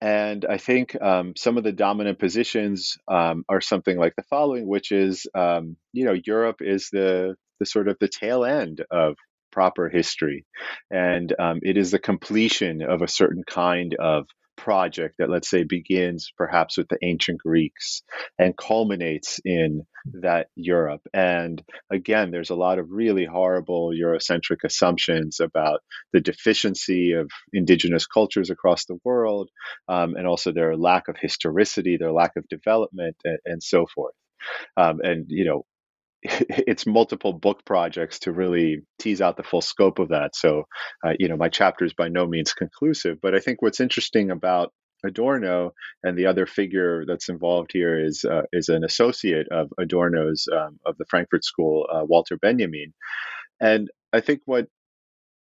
And 0.00 0.44
I 0.44 0.58
think 0.58 1.00
um, 1.00 1.32
some 1.36 1.56
of 1.56 1.64
the 1.64 1.72
dominant 1.72 2.18
positions 2.18 2.96
um, 3.08 3.44
are 3.48 3.60
something 3.60 3.98
like 3.98 4.14
the 4.16 4.22
following, 4.24 4.66
which 4.68 4.92
is, 4.92 5.26
um, 5.34 5.76
you 5.92 6.04
know, 6.04 6.14
Europe 6.24 6.58
is 6.60 6.88
the 6.92 7.36
the 7.60 7.66
sort 7.66 7.88
of 7.88 7.96
the 8.00 8.08
tail 8.08 8.44
end 8.44 8.84
of 8.90 9.14
proper 9.50 9.88
history, 9.88 10.44
and 10.90 11.32
um, 11.38 11.60
it 11.62 11.76
is 11.76 11.90
the 11.90 11.98
completion 11.98 12.82
of 12.82 13.00
a 13.00 13.08
certain 13.08 13.44
kind 13.48 13.94
of 13.94 14.26
project 14.64 15.16
that, 15.18 15.28
let's 15.28 15.50
say, 15.50 15.62
begins 15.62 16.32
perhaps 16.38 16.78
with 16.78 16.88
the 16.88 16.96
ancient 17.02 17.38
Greeks 17.38 18.02
and 18.38 18.56
culminates 18.56 19.38
in 19.44 19.82
that 20.22 20.46
Europe. 20.56 21.02
And 21.12 21.62
again, 21.92 22.30
there's 22.30 22.48
a 22.48 22.54
lot 22.54 22.78
of 22.78 22.86
really 22.90 23.26
horrible 23.26 23.90
Eurocentric 23.90 24.64
assumptions 24.64 25.38
about 25.38 25.80
the 26.14 26.20
deficiency 26.20 27.12
of 27.12 27.30
indigenous 27.52 28.06
cultures 28.06 28.48
across 28.48 28.86
the 28.86 28.98
world, 29.04 29.50
um, 29.88 30.14
and 30.16 30.26
also 30.26 30.50
their 30.50 30.76
lack 30.76 31.08
of 31.08 31.16
historicity, 31.20 31.98
their 31.98 32.12
lack 32.12 32.32
of 32.36 32.48
development, 32.48 33.16
and, 33.24 33.38
and 33.44 33.62
so 33.62 33.84
forth. 33.94 34.14
Um, 34.76 35.00
and 35.02 35.26
you 35.28 35.44
know, 35.44 35.66
it's 36.66 36.86
multiple 36.86 37.32
book 37.32 37.64
projects 37.64 38.20
to 38.20 38.32
really 38.32 38.82
tease 38.98 39.20
out 39.20 39.36
the 39.36 39.42
full 39.42 39.60
scope 39.60 39.98
of 39.98 40.08
that. 40.08 40.34
So, 40.34 40.64
uh, 41.06 41.12
you 41.18 41.28
know, 41.28 41.36
my 41.36 41.48
chapter 41.48 41.84
is 41.84 41.92
by 41.92 42.08
no 42.08 42.26
means 42.26 42.54
conclusive, 42.54 43.18
but 43.20 43.34
I 43.34 43.40
think 43.40 43.60
what's 43.60 43.80
interesting 43.80 44.30
about 44.30 44.72
Adorno 45.04 45.72
and 46.02 46.16
the 46.16 46.26
other 46.26 46.46
figure 46.46 47.04
that's 47.06 47.28
involved 47.28 47.72
here 47.72 48.02
is 48.02 48.24
uh, 48.24 48.42
is 48.52 48.70
an 48.70 48.84
associate 48.84 49.48
of 49.50 49.70
Adorno's 49.78 50.48
um, 50.50 50.80
of 50.86 50.96
the 50.96 51.04
Frankfurt 51.10 51.44
School, 51.44 51.86
uh, 51.92 52.04
Walter 52.04 52.38
Benjamin, 52.38 52.94
and 53.60 53.90
I 54.14 54.20
think 54.20 54.40
what 54.46 54.66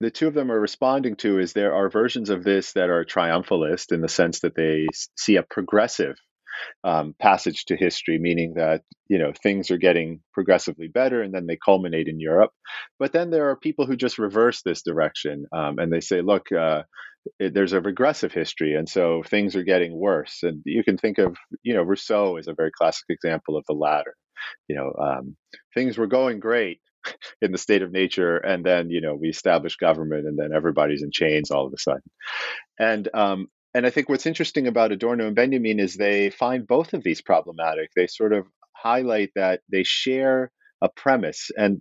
the 0.01 0.13
two 0.13 0.29
of 0.29 0.35
them 0.35 0.53
are 0.53 0.61
responding 0.61 1.17
to 1.17 1.41
is 1.41 1.53
there 1.53 1.75
are 1.75 1.91
versions 1.91 2.31
of 2.31 2.45
this 2.45 2.75
that 2.75 2.89
are 2.89 3.05
triumphalist 3.05 3.91
in 3.91 4.01
the 4.01 4.09
sense 4.09 4.41
that 4.41 4.55
they 4.55 4.87
see 5.17 5.35
a 5.35 5.43
progressive 5.43 6.17
um, 6.85 7.15
passage 7.21 7.65
to 7.67 7.77
history, 7.77 8.19
meaning 8.19 8.55
that 8.55 8.83
you 9.09 9.19
know 9.19 9.33
things 9.43 9.71
are 9.71 9.79
getting 9.79 10.21
progressively 10.33 10.89
better, 10.89 11.23
and 11.23 11.35
then 11.35 11.47
they 11.47 11.59
culminate 11.65 12.09
in 12.09 12.21
Europe. 12.21 12.51
But 12.99 13.13
then 13.13 13.31
there 13.31 13.51
are 13.51 13.57
people 13.57 13.87
who 13.87 13.97
just 13.97 14.19
reverse 14.19 14.63
this 14.63 14.83
direction, 14.83 15.47
um, 15.53 15.79
and 15.79 15.93
they 15.93 16.01
say, 16.01 16.21
look. 16.23 16.51
Uh, 16.53 16.83
it, 17.39 17.53
there's 17.53 17.73
a 17.75 17.81
regressive 17.81 18.33
history, 18.33 18.75
and 18.75 18.89
so 18.89 19.23
things 19.27 19.55
are 19.57 19.63
getting 19.63 19.99
worse. 19.99 20.41
And 20.43 20.63
you 20.65 20.83
can 20.83 20.97
think 20.97 21.19
of, 21.19 21.37
you 21.63 21.75
know, 21.75 21.83
Rousseau 21.83 22.37
is 22.39 22.49
a 22.49 22.55
very 22.55 22.71
classic 22.71 23.05
example 23.11 23.57
of 23.57 23.65
the 23.69 23.75
latter. 23.75 24.15
You 24.69 24.77
know, 24.77 24.93
um, 25.03 25.37
things 25.75 25.99
were 25.99 26.07
going 26.07 26.41
great 26.41 26.81
in 27.43 27.53
the 27.53 27.59
state 27.59 27.83
of 27.83 27.93
nature, 27.93 28.37
and 28.39 28.65
then 28.65 28.91
you 28.91 29.01
know 29.01 29.15
we 29.15 29.29
establish 29.29 29.77
government, 29.77 30.27
and 30.27 30.39
then 30.39 30.51
everybody's 30.55 31.03
in 31.03 31.11
chains 31.13 31.51
all 31.51 31.67
of 31.67 31.73
a 31.73 31.79
sudden. 31.79 32.03
And 32.79 33.09
um, 33.15 33.49
and 33.79 33.87
I 33.87 33.91
think 33.91 34.09
what's 34.09 34.27
interesting 34.27 34.67
about 34.67 34.91
Adorno 34.91 35.29
and 35.29 35.37
Benjamin 35.37 35.79
is 35.79 35.95
they 35.95 36.31
find 36.31 36.67
both 36.67 36.95
of 36.95 37.05
these 37.05 37.23
problematic. 37.23 37.91
They 37.95 38.09
sort 38.09 38.33
of 38.33 38.45
highlight 38.73 39.31
that 39.37 39.61
they 39.71 39.85
share 39.85 40.51
a 40.83 40.89
premise 40.89 41.53
and 41.57 41.81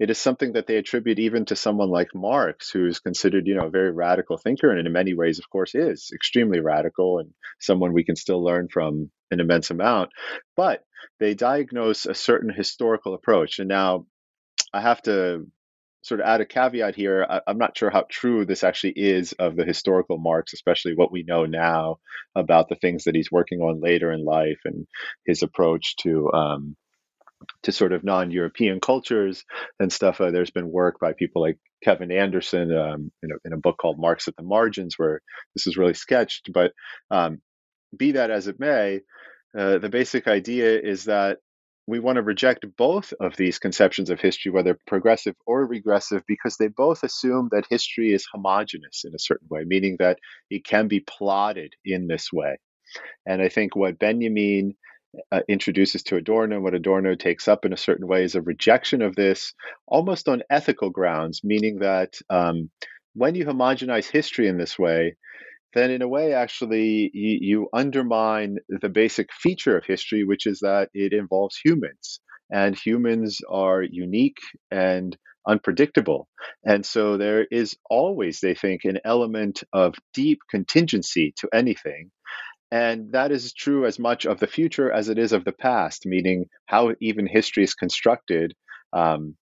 it 0.00 0.08
is 0.08 0.16
something 0.16 0.54
that 0.54 0.66
they 0.66 0.76
attribute 0.76 1.18
even 1.18 1.44
to 1.44 1.54
someone 1.54 1.90
like 1.90 2.14
Marx, 2.14 2.70
who's 2.70 2.98
considered, 2.98 3.46
you 3.46 3.54
know, 3.54 3.66
a 3.66 3.70
very 3.70 3.92
radical 3.92 4.38
thinker, 4.38 4.70
and 4.70 4.84
in 4.84 4.92
many 4.92 5.14
ways, 5.14 5.38
of 5.38 5.48
course, 5.50 5.74
is 5.74 6.10
extremely 6.14 6.60
radical 6.60 7.18
and 7.18 7.30
someone 7.60 7.92
we 7.92 8.04
can 8.04 8.16
still 8.16 8.42
learn 8.42 8.68
from 8.72 9.10
an 9.30 9.38
immense 9.38 9.70
amount. 9.70 10.10
But 10.56 10.82
they 11.20 11.34
diagnose 11.34 12.06
a 12.06 12.14
certain 12.14 12.52
historical 12.52 13.14
approach. 13.14 13.58
And 13.58 13.68
now 13.68 14.06
I 14.72 14.80
have 14.80 15.02
to 15.02 15.46
sort 16.04 16.20
of 16.20 16.26
add 16.26 16.42
a 16.42 16.46
caveat 16.46 16.94
here. 16.94 17.26
I, 17.28 17.40
am 17.48 17.58
not 17.58 17.76
sure 17.76 17.90
how 17.90 18.04
true 18.10 18.44
this 18.44 18.62
actually 18.62 18.92
is 18.92 19.32
of 19.32 19.56
the 19.56 19.64
historical 19.64 20.18
Marx, 20.18 20.52
especially 20.52 20.94
what 20.94 21.10
we 21.10 21.24
know 21.26 21.46
now 21.46 21.96
about 22.36 22.68
the 22.68 22.76
things 22.76 23.04
that 23.04 23.14
he's 23.14 23.32
working 23.32 23.60
on 23.60 23.80
later 23.80 24.12
in 24.12 24.22
life 24.22 24.60
and 24.66 24.86
his 25.26 25.42
approach 25.42 25.96
to 26.02 26.30
um, 26.32 26.76
to 27.62 27.72
sort 27.72 27.92
of 27.92 28.04
non-European 28.04 28.80
cultures 28.80 29.44
and 29.80 29.92
stuff. 29.92 30.20
Uh, 30.20 30.30
there's 30.30 30.50
been 30.50 30.70
work 30.70 30.98
by 31.00 31.14
people 31.14 31.42
like 31.42 31.58
Kevin 31.82 32.12
Anderson 32.12 32.74
um, 32.76 33.10
in, 33.22 33.30
a, 33.32 33.34
in, 33.46 33.52
a, 33.52 33.58
book 33.58 33.76
called 33.78 33.98
Marx 33.98 34.28
at 34.28 34.36
the 34.36 34.42
Margins, 34.42 34.94
where 34.98 35.20
this 35.54 35.66
is 35.66 35.76
really 35.76 35.94
sketched. 35.94 36.50
But 36.52 36.72
um, 37.10 37.40
be 37.96 38.12
that 38.12 38.30
as 38.30 38.46
it 38.46 38.60
may, 38.60 39.00
uh, 39.58 39.78
the 39.78 39.90
basic 39.90 40.26
idea 40.26 40.78
is 40.80 41.04
that 41.04 41.38
we 41.86 41.98
want 41.98 42.16
to 42.16 42.22
reject 42.22 42.64
both 42.76 43.12
of 43.20 43.36
these 43.36 43.58
conceptions 43.58 44.10
of 44.10 44.20
history, 44.20 44.50
whether 44.50 44.78
progressive 44.86 45.34
or 45.46 45.66
regressive, 45.66 46.22
because 46.26 46.56
they 46.56 46.68
both 46.68 47.02
assume 47.02 47.48
that 47.52 47.66
history 47.68 48.12
is 48.12 48.26
homogenous 48.32 49.04
in 49.04 49.14
a 49.14 49.18
certain 49.18 49.48
way, 49.50 49.64
meaning 49.64 49.96
that 49.98 50.18
it 50.50 50.64
can 50.64 50.88
be 50.88 51.00
plotted 51.00 51.74
in 51.84 52.06
this 52.06 52.32
way. 52.32 52.58
And 53.26 53.42
I 53.42 53.48
think 53.48 53.76
what 53.76 53.98
Benjamin 53.98 54.76
uh, 55.30 55.40
introduces 55.48 56.02
to 56.04 56.16
Adorno, 56.16 56.56
and 56.56 56.64
what 56.64 56.74
Adorno 56.74 57.14
takes 57.14 57.48
up 57.48 57.64
in 57.64 57.72
a 57.72 57.78
certain 57.78 58.06
way, 58.06 58.24
is 58.24 58.34
a 58.34 58.42
rejection 58.42 59.02
of 59.02 59.14
this 59.14 59.52
almost 59.86 60.28
on 60.28 60.42
ethical 60.50 60.90
grounds, 60.90 61.42
meaning 61.44 61.80
that 61.80 62.14
um, 62.30 62.70
when 63.14 63.34
you 63.34 63.44
homogenize 63.44 64.10
history 64.10 64.48
in 64.48 64.58
this 64.58 64.78
way, 64.78 65.16
then 65.74 65.90
in 65.90 66.02
a 66.02 66.08
way, 66.08 66.32
actually, 66.32 67.10
you, 67.12 67.38
you 67.40 67.68
undermine 67.72 68.56
the 68.68 68.88
basic 68.88 69.32
feature 69.32 69.76
of 69.76 69.84
history, 69.84 70.24
which 70.24 70.46
is 70.46 70.60
that 70.60 70.88
it 70.94 71.12
involves 71.12 71.58
humans. 71.62 72.20
And 72.50 72.78
humans 72.78 73.40
are 73.50 73.82
unique 73.82 74.38
and 74.70 75.16
unpredictable. 75.46 76.28
And 76.64 76.84
so 76.86 77.16
there 77.16 77.46
is 77.50 77.76
always, 77.90 78.40
they 78.40 78.54
think, 78.54 78.82
an 78.84 78.98
element 79.04 79.62
of 79.72 79.94
deep 80.12 80.38
contingency 80.50 81.34
to 81.38 81.48
anything. 81.52 82.10
And 82.70 83.12
that 83.12 83.30
is 83.30 83.52
true 83.52 83.86
as 83.86 83.98
much 83.98 84.26
of 84.26 84.40
the 84.40 84.46
future 84.46 84.90
as 84.90 85.08
it 85.08 85.18
is 85.18 85.32
of 85.32 85.44
the 85.44 85.52
past, 85.52 86.06
meaning 86.06 86.46
how 86.66 86.92
even 87.00 87.26
history 87.26 87.64
is 87.64 87.74
constructed 87.74 88.54
um, 88.92 89.36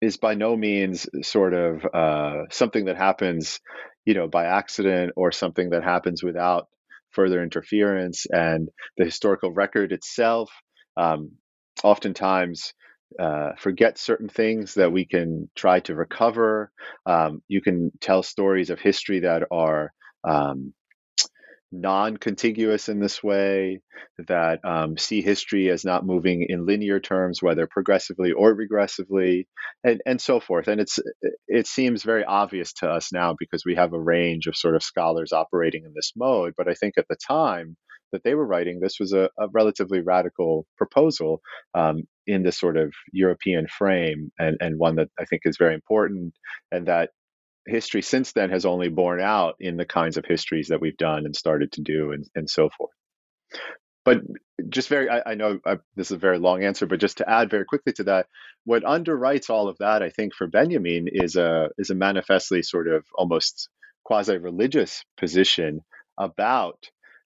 is 0.00 0.16
by 0.16 0.34
no 0.34 0.56
means 0.56 1.06
sort 1.22 1.54
of 1.54 1.84
uh, 1.92 2.44
something 2.50 2.86
that 2.86 2.96
happens 2.96 3.60
you 4.06 4.14
know, 4.14 4.28
by 4.28 4.46
accident 4.46 5.12
or 5.16 5.32
something 5.32 5.70
that 5.70 5.84
happens 5.84 6.22
without 6.22 6.68
further 7.10 7.42
interference. 7.42 8.26
And 8.30 8.68
the 8.96 9.04
historical 9.04 9.52
record 9.52 9.92
itself, 9.92 10.50
um, 10.96 11.32
oftentimes, 11.84 12.72
uh, 13.20 13.52
forget 13.58 13.98
certain 13.98 14.28
things 14.28 14.74
that 14.74 14.92
we 14.92 15.04
can 15.04 15.50
try 15.54 15.80
to 15.80 15.94
recover. 15.94 16.70
Um, 17.04 17.42
you 17.48 17.60
can 17.60 17.92
tell 18.00 18.22
stories 18.22 18.70
of 18.70 18.80
history 18.80 19.20
that 19.20 19.44
are 19.50 19.92
um, 20.24 20.72
non-contiguous 21.72 22.88
in 22.88 23.00
this 23.00 23.22
way 23.22 23.80
that 24.28 24.64
um, 24.64 24.96
see 24.96 25.20
history 25.22 25.70
as 25.70 25.84
not 25.84 26.06
moving 26.06 26.46
in 26.48 26.66
linear 26.66 27.00
terms 27.00 27.42
whether 27.42 27.66
progressively 27.66 28.32
or 28.32 28.56
regressively 28.56 29.46
and, 29.84 30.00
and 30.06 30.20
so 30.20 30.40
forth. 30.40 30.68
And 30.68 30.80
it's 30.80 30.98
it 31.48 31.66
seems 31.66 32.02
very 32.02 32.24
obvious 32.24 32.72
to 32.74 32.88
us 32.88 33.12
now 33.12 33.34
because 33.38 33.64
we 33.64 33.74
have 33.74 33.92
a 33.92 34.00
range 34.00 34.46
of 34.46 34.56
sort 34.56 34.76
of 34.76 34.82
scholars 34.82 35.32
operating 35.32 35.84
in 35.84 35.92
this 35.94 36.12
mode 36.16 36.54
but 36.56 36.68
i 36.68 36.74
think 36.74 36.94
at 36.96 37.06
the 37.08 37.16
time 37.16 37.76
that 38.12 38.22
they 38.22 38.34
were 38.34 38.46
writing 38.46 38.80
this 38.80 38.98
was 39.00 39.12
a, 39.12 39.28
a 39.38 39.48
relatively 39.52 40.00
radical 40.00 40.66
proposal 40.78 41.40
um, 41.74 42.02
in 42.26 42.42
this 42.42 42.58
sort 42.58 42.76
of 42.76 42.92
european 43.12 43.66
frame 43.66 44.30
and, 44.38 44.56
and 44.60 44.78
one 44.78 44.96
that 44.96 45.08
i 45.18 45.24
think 45.24 45.42
is 45.44 45.56
very 45.58 45.74
important 45.74 46.32
and 46.72 46.86
that 46.86 47.10
history 47.66 48.02
since 48.02 48.32
then 48.32 48.50
has 48.50 48.64
only 48.64 48.88
borne 48.88 49.20
out 49.20 49.56
in 49.60 49.76
the 49.76 49.84
kinds 49.84 50.16
of 50.16 50.24
histories 50.24 50.68
that 50.68 50.80
we've 50.80 50.96
done 50.96 51.24
and 51.24 51.34
started 51.34 51.72
to 51.72 51.82
do 51.82 52.12
and, 52.12 52.24
and 52.34 52.48
so 52.48 52.68
forth. 52.76 52.92
But 54.04 54.22
just 54.68 54.88
very, 54.88 55.10
I, 55.10 55.32
I 55.32 55.34
know 55.34 55.58
I, 55.66 55.78
this 55.96 56.08
is 56.08 56.12
a 56.12 56.18
very 56.18 56.38
long 56.38 56.62
answer, 56.62 56.86
but 56.86 57.00
just 57.00 57.18
to 57.18 57.28
add 57.28 57.50
very 57.50 57.64
quickly 57.64 57.92
to 57.94 58.04
that, 58.04 58.26
what 58.64 58.84
underwrites 58.84 59.50
all 59.50 59.68
of 59.68 59.78
that, 59.78 60.02
I 60.02 60.10
think, 60.10 60.32
for 60.32 60.46
Benjamin 60.46 61.06
is 61.10 61.36
a 61.36 61.70
is 61.76 61.90
a 61.90 61.94
manifestly 61.94 62.62
sort 62.62 62.88
of 62.88 63.04
almost 63.16 63.68
quasi 64.04 64.38
religious 64.38 65.04
position 65.16 65.80
about 66.18 66.78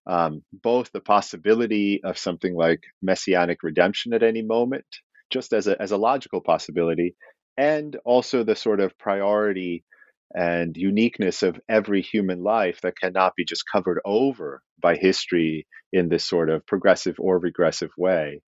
um, 0.07 0.43
both 0.53 0.91
the 0.93 1.01
possibility 1.01 2.01
of 2.03 2.19
something 2.19 2.55
like 2.55 2.81
messianic 3.03 3.63
redemption 3.63 4.15
at 4.15 4.23
any 4.23 4.43
moment, 4.43 4.87
just 5.31 5.53
as 5.53 5.67
a 5.67 5.81
as 5.81 5.93
a 5.93 5.99
logical 5.99 6.41
possibility, 6.41 7.15
and 7.59 7.97
also 8.07 8.43
the 8.43 8.57
sort 8.57 8.81
of 8.81 8.99
priority 8.99 9.85
and 10.35 10.77
uniqueness 10.77 11.43
of 11.43 11.61
every 11.69 12.03
human 12.03 12.43
life 12.43 12.81
that 12.83 12.99
cannot 12.99 13.35
be 13.37 13.45
just 13.45 13.65
covered 13.71 14.01
over 14.05 14.63
by 14.81 14.97
history 14.97 15.67
in 15.93 16.09
this 16.09 16.25
sort 16.25 16.51
of 16.51 16.67
progressive 16.67 17.17
or 17.19 17.39
regressive 17.39 17.91
way. 17.99 18.41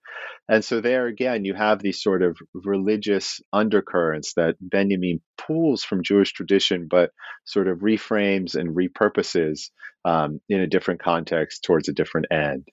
And 0.49 0.64
so, 0.64 0.81
there 0.81 1.07
again, 1.07 1.45
you 1.45 1.55
have 1.55 1.81
these 1.81 2.03
sort 2.03 2.23
of 2.23 2.37
religious 2.53 3.40
undercurrents 3.53 4.35
that 4.35 4.57
Benjamin 4.61 5.21
pulls 5.38 5.85
from 5.85 6.03
Jewish 6.03 6.33
tradition, 6.33 6.88
but 6.88 7.11
sort 7.45 7.68
of 7.68 7.79
reframes 7.79 8.55
and 8.55 8.77
repurposes 8.77 9.71
um, 10.05 10.40
in 10.49 10.61
a 10.61 10.66
different 10.66 11.03
context 11.03 11.64
towards 11.64 11.88
a 11.88 11.92
different 11.92 12.27
end. 12.31 12.68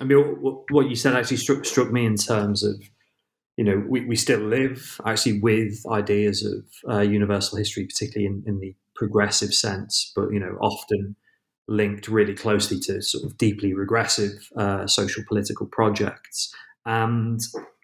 I 0.00 0.04
mean, 0.04 0.16
what 0.18 0.88
you 0.88 0.96
said 0.96 1.14
actually 1.14 1.36
struck, 1.36 1.64
struck 1.66 1.92
me 1.92 2.06
in 2.06 2.16
terms 2.16 2.62
of 2.64 2.82
you 3.60 3.66
know, 3.66 3.84
we, 3.86 4.06
we 4.06 4.16
still 4.16 4.40
live 4.40 4.98
actually 5.04 5.38
with 5.38 5.82
ideas 5.90 6.42
of 6.42 6.64
uh, 6.90 7.02
universal 7.02 7.58
history, 7.58 7.84
particularly 7.84 8.24
in, 8.24 8.42
in 8.46 8.58
the 8.58 8.74
progressive 8.96 9.52
sense, 9.52 10.12
but, 10.16 10.30
you 10.32 10.40
know, 10.40 10.56
often 10.62 11.14
linked 11.68 12.08
really 12.08 12.32
closely 12.32 12.80
to 12.80 13.02
sort 13.02 13.22
of 13.22 13.36
deeply 13.36 13.74
regressive 13.74 14.48
uh, 14.56 14.86
social 14.86 15.22
political 15.28 15.66
projects. 15.66 16.50
And 16.86 17.38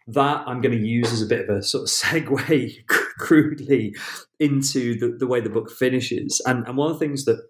that 0.07 0.45
I'm 0.47 0.63
going 0.63 0.79
to 0.81 0.83
use 0.83 1.13
as 1.13 1.21
a 1.21 1.27
bit 1.27 1.47
of 1.47 1.55
a 1.55 1.63
sort 1.63 1.83
of 1.83 1.89
segue 1.91 2.87
crudely 3.19 3.95
into 4.41 4.99
the, 4.99 5.15
the 5.19 5.27
way 5.27 5.43
the 5.43 5.51
book 5.51 5.71
finishes. 5.71 6.41
And, 6.47 6.67
and 6.67 6.79
one 6.79 6.91
of 6.91 6.99
the 6.99 7.07
things 7.07 7.27
that 7.27 7.47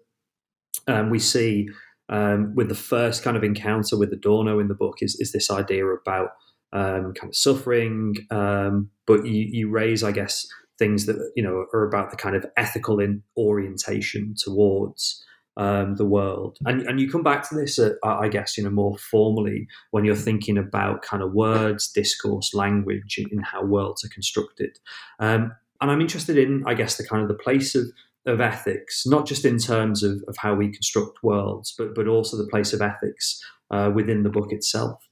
um, 0.89 1.09
we 1.09 1.19
see 1.19 1.69
um, 2.09 2.55
with 2.55 2.67
the 2.67 2.75
first 2.75 3.23
kind 3.23 3.37
of 3.37 3.43
encounter 3.45 3.97
with 3.97 4.11
Adorno 4.11 4.59
in 4.59 4.67
the 4.67 4.75
book 4.75 4.97
is, 4.99 5.15
is 5.17 5.31
this 5.31 5.49
idea 5.49 5.85
about 5.85 6.31
um, 6.73 7.13
kind 7.13 7.29
of 7.29 7.35
suffering, 7.35 8.15
um, 8.31 8.89
but 9.05 9.25
you, 9.25 9.47
you 9.49 9.69
raise, 9.69 10.03
I 10.03 10.11
guess, 10.11 10.47
things 10.77 11.05
that 11.07 11.31
you 11.35 11.43
know 11.43 11.65
are 11.73 11.87
about 11.87 12.11
the 12.11 12.17
kind 12.17 12.35
of 12.35 12.45
ethical 12.55 12.99
in 12.99 13.23
orientation 13.35 14.35
towards 14.37 15.23
um, 15.57 15.95
the 15.95 16.05
world. 16.05 16.57
And, 16.65 16.83
and 16.83 16.99
you 16.99 17.09
come 17.09 17.23
back 17.23 17.49
to 17.49 17.55
this, 17.55 17.79
uh, 17.79 17.95
I 18.03 18.29
guess, 18.29 18.57
you 18.57 18.63
know, 18.63 18.69
more 18.69 18.95
formally 18.97 19.67
when 19.89 20.05
you're 20.05 20.15
thinking 20.15 20.57
about 20.57 21.01
kind 21.01 21.23
of 21.23 21.33
words, 21.33 21.91
discourse, 21.91 22.53
language, 22.53 23.17
in 23.17 23.39
how 23.41 23.63
worlds 23.63 24.05
are 24.05 24.09
constructed. 24.09 24.77
Um, 25.19 25.51
and 25.81 25.91
I'm 25.91 26.01
interested 26.01 26.37
in, 26.37 26.63
I 26.67 26.75
guess, 26.75 26.97
the 26.97 27.07
kind 27.07 27.23
of 27.23 27.27
the 27.27 27.43
place 27.43 27.75
of 27.75 27.85
of 28.27 28.41
ethics, 28.41 29.07
not 29.07 29.25
just 29.25 29.45
in 29.45 29.57
terms 29.57 30.03
of, 30.03 30.21
of 30.27 30.35
how 30.37 30.53
we 30.53 30.69
construct 30.69 31.23
worlds, 31.23 31.73
but 31.77 31.95
but 31.95 32.07
also 32.07 32.37
the 32.37 32.47
place 32.47 32.73
of 32.73 32.81
ethics 32.81 33.41
uh, 33.71 33.89
within 33.93 34.23
the 34.23 34.29
book 34.29 34.51
itself. 34.51 35.06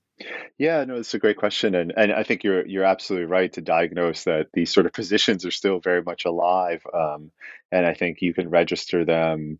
Yeah, 0.57 0.85
no, 0.85 0.95
it's 0.95 1.13
a 1.13 1.19
great 1.19 1.37
question, 1.37 1.75
and 1.75 1.93
and 1.97 2.13
I 2.13 2.23
think 2.23 2.43
you're 2.43 2.65
you're 2.65 2.85
absolutely 2.85 3.25
right 3.25 3.51
to 3.53 3.61
diagnose 3.61 4.23
that 4.23 4.47
these 4.53 4.71
sort 4.73 4.85
of 4.85 4.93
positions 4.93 5.45
are 5.45 5.51
still 5.51 5.79
very 5.79 6.01
much 6.01 6.25
alive, 6.25 6.81
um, 6.93 7.31
and 7.71 7.85
I 7.85 7.93
think 7.93 8.21
you 8.21 8.33
can 8.33 8.49
register 8.49 9.03
them 9.05 9.59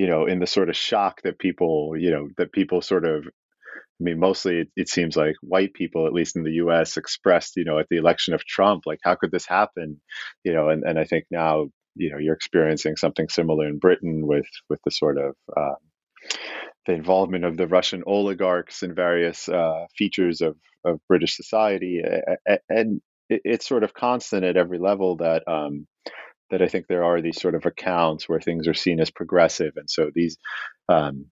you 0.00 0.06
know, 0.06 0.24
in 0.24 0.38
the 0.38 0.46
sort 0.46 0.70
of 0.70 0.76
shock 0.76 1.20
that 1.22 1.38
people, 1.38 1.94
you 1.94 2.10
know, 2.10 2.30
that 2.38 2.52
people 2.52 2.80
sort 2.80 3.04
of 3.04 3.26
I 3.26 4.02
mean, 4.02 4.18
mostly 4.18 4.60
it, 4.60 4.68
it, 4.74 4.88
seems 4.88 5.14
like 5.14 5.36
white 5.42 5.74
people, 5.74 6.06
at 6.06 6.14
least 6.14 6.36
in 6.36 6.42
the 6.42 6.52
U.S., 6.52 6.96
expressed, 6.96 7.56
you 7.56 7.64
know, 7.64 7.78
at 7.78 7.86
the 7.90 7.98
election 7.98 8.32
of 8.32 8.42
Trump, 8.46 8.84
like, 8.86 9.00
how 9.02 9.14
could 9.14 9.30
this 9.30 9.44
happen? 9.44 10.00
You 10.42 10.54
know, 10.54 10.70
and, 10.70 10.84
and 10.84 10.98
I 10.98 11.04
think 11.04 11.26
now, 11.30 11.66
you 11.96 12.10
know, 12.10 12.16
you're 12.16 12.34
experiencing 12.34 12.96
something 12.96 13.28
similar 13.28 13.66
in 13.68 13.78
Britain 13.78 14.26
with 14.26 14.48
with 14.70 14.80
the 14.86 14.90
sort 14.90 15.18
of 15.18 15.34
uh, 15.54 15.74
the 16.90 16.96
involvement 16.96 17.44
of 17.44 17.56
the 17.56 17.68
Russian 17.68 18.02
oligarchs 18.06 18.82
in 18.82 18.94
various 18.94 19.48
uh, 19.48 19.86
features 19.96 20.40
of 20.40 20.56
of 20.84 20.98
British 21.08 21.36
society, 21.36 22.02
and 22.68 23.00
it's 23.28 23.66
sort 23.66 23.84
of 23.84 23.94
constant 23.94 24.44
at 24.44 24.56
every 24.56 24.78
level 24.78 25.16
that 25.16 25.46
um, 25.46 25.86
that 26.50 26.62
I 26.62 26.68
think 26.68 26.86
there 26.86 27.04
are 27.04 27.20
these 27.20 27.40
sort 27.40 27.54
of 27.54 27.64
accounts 27.64 28.28
where 28.28 28.40
things 28.40 28.66
are 28.66 28.74
seen 28.74 28.98
as 28.98 29.10
progressive, 29.10 29.74
and 29.76 29.88
so 29.88 30.10
these 30.12 30.36
um, 30.88 31.26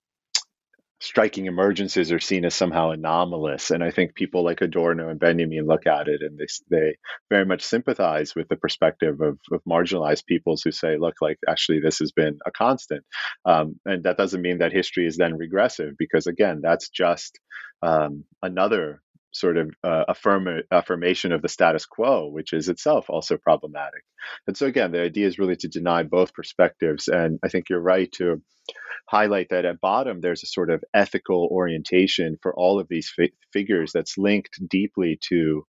striking 1.01 1.47
emergencies 1.47 2.11
are 2.11 2.19
seen 2.19 2.45
as 2.45 2.55
somehow 2.55 2.91
anomalous. 2.91 3.71
And 3.71 3.85
I 3.85 3.91
think 3.91 4.15
people 4.15 4.45
like 4.45 4.61
Adorno 4.61 5.09
and 5.09 5.21
Benjamin 5.21 5.67
look 5.67 5.87
at 5.87 6.09
it 6.09 6.23
and 6.23 6.39
they 6.39 6.47
they 6.71 6.97
very 7.31 7.45
much 7.45 7.63
sympathize 7.63 8.35
with 8.35 8.49
the 8.49 8.57
perspective 8.57 9.21
of, 9.21 9.39
of 9.53 9.63
marginalized 9.69 10.27
peoples 10.27 10.63
who 10.63 10.73
say, 10.73 10.97
look, 10.99 11.15
like 11.21 11.39
actually 11.49 11.81
this 11.81 11.99
has 11.99 12.13
been 12.13 12.39
a 12.47 12.51
constant, 12.51 13.05
um, 13.45 13.79
and 13.85 14.05
that 14.05 14.17
doesn't 14.17 14.43
mean 14.43 14.59
that 14.59 14.73
history 14.73 15.07
is 15.07 15.17
then 15.17 15.37
regressive 15.37 15.95
because 15.99 16.27
again, 16.27 16.61
that's 16.63 16.89
just 16.89 17.39
um, 17.83 18.25
another 18.43 19.01
sort 19.33 19.57
of 19.59 19.71
uh, 19.85 20.05
affirm, 20.09 20.49
affirmation 20.71 21.33
of 21.33 21.43
the 21.43 21.49
status 21.49 21.87
quo, 21.87 22.29
which 22.29 22.53
is 22.53 22.69
itself 22.69 23.07
also 23.09 23.37
problematic. 23.37 24.03
And 24.47 24.57
so, 24.57 24.67
again, 24.67 24.93
the 24.93 25.03
idea 25.03 25.27
is 25.27 25.39
really 25.39 25.57
to 25.57 25.69
deny 25.69 26.03
both 26.03 26.35
perspectives. 26.35 27.09
And 27.09 27.39
I 27.45 27.49
think 27.49 27.69
you're 27.69 27.81
right 27.81 28.11
to 28.13 28.43
highlight 29.09 29.49
that 29.51 29.65
at 29.65 29.81
bottom, 29.81 30.21
there's 30.21 30.43
a 30.43 30.47
sort 30.47 30.71
of 30.71 30.83
ethical 30.95 31.49
orientation 31.51 32.37
for 32.43 32.55
all 32.55 32.79
of 32.81 32.89
these 32.89 33.11
fi- 33.15 33.33
figures 33.53 33.93
that's 33.93 34.19
linked 34.19 34.61
deeply 34.69 35.19
to 35.29 35.65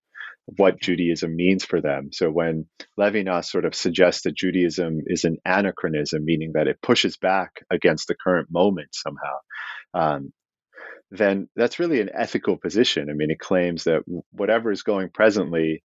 what 0.57 0.81
Judaism 0.81 1.35
means 1.35 1.63
for 1.63 1.79
them. 1.79 2.09
So 2.11 2.31
when 2.31 2.65
Levinas 2.99 3.45
sort 3.45 3.65
of 3.65 3.75
suggests 3.75 4.23
that 4.23 4.35
Judaism 4.35 5.01
is 5.05 5.23
an 5.23 5.37
anachronism, 5.45 6.25
meaning 6.25 6.53
that 6.55 6.67
it 6.67 6.81
pushes 6.81 7.17
back 7.17 7.51
against 7.71 8.07
the 8.07 8.15
current 8.15 8.47
moment 8.51 8.89
somehow, 8.93 9.37
um, 9.93 10.33
then 11.11 11.49
that's 11.55 11.79
really 11.79 12.01
an 12.01 12.09
ethical 12.13 12.57
position. 12.57 13.09
I 13.09 13.13
mean, 13.13 13.31
it 13.31 13.39
claims 13.39 13.85
that 13.85 14.03
whatever 14.31 14.71
is 14.71 14.83
going 14.83 15.09
presently 15.09 15.83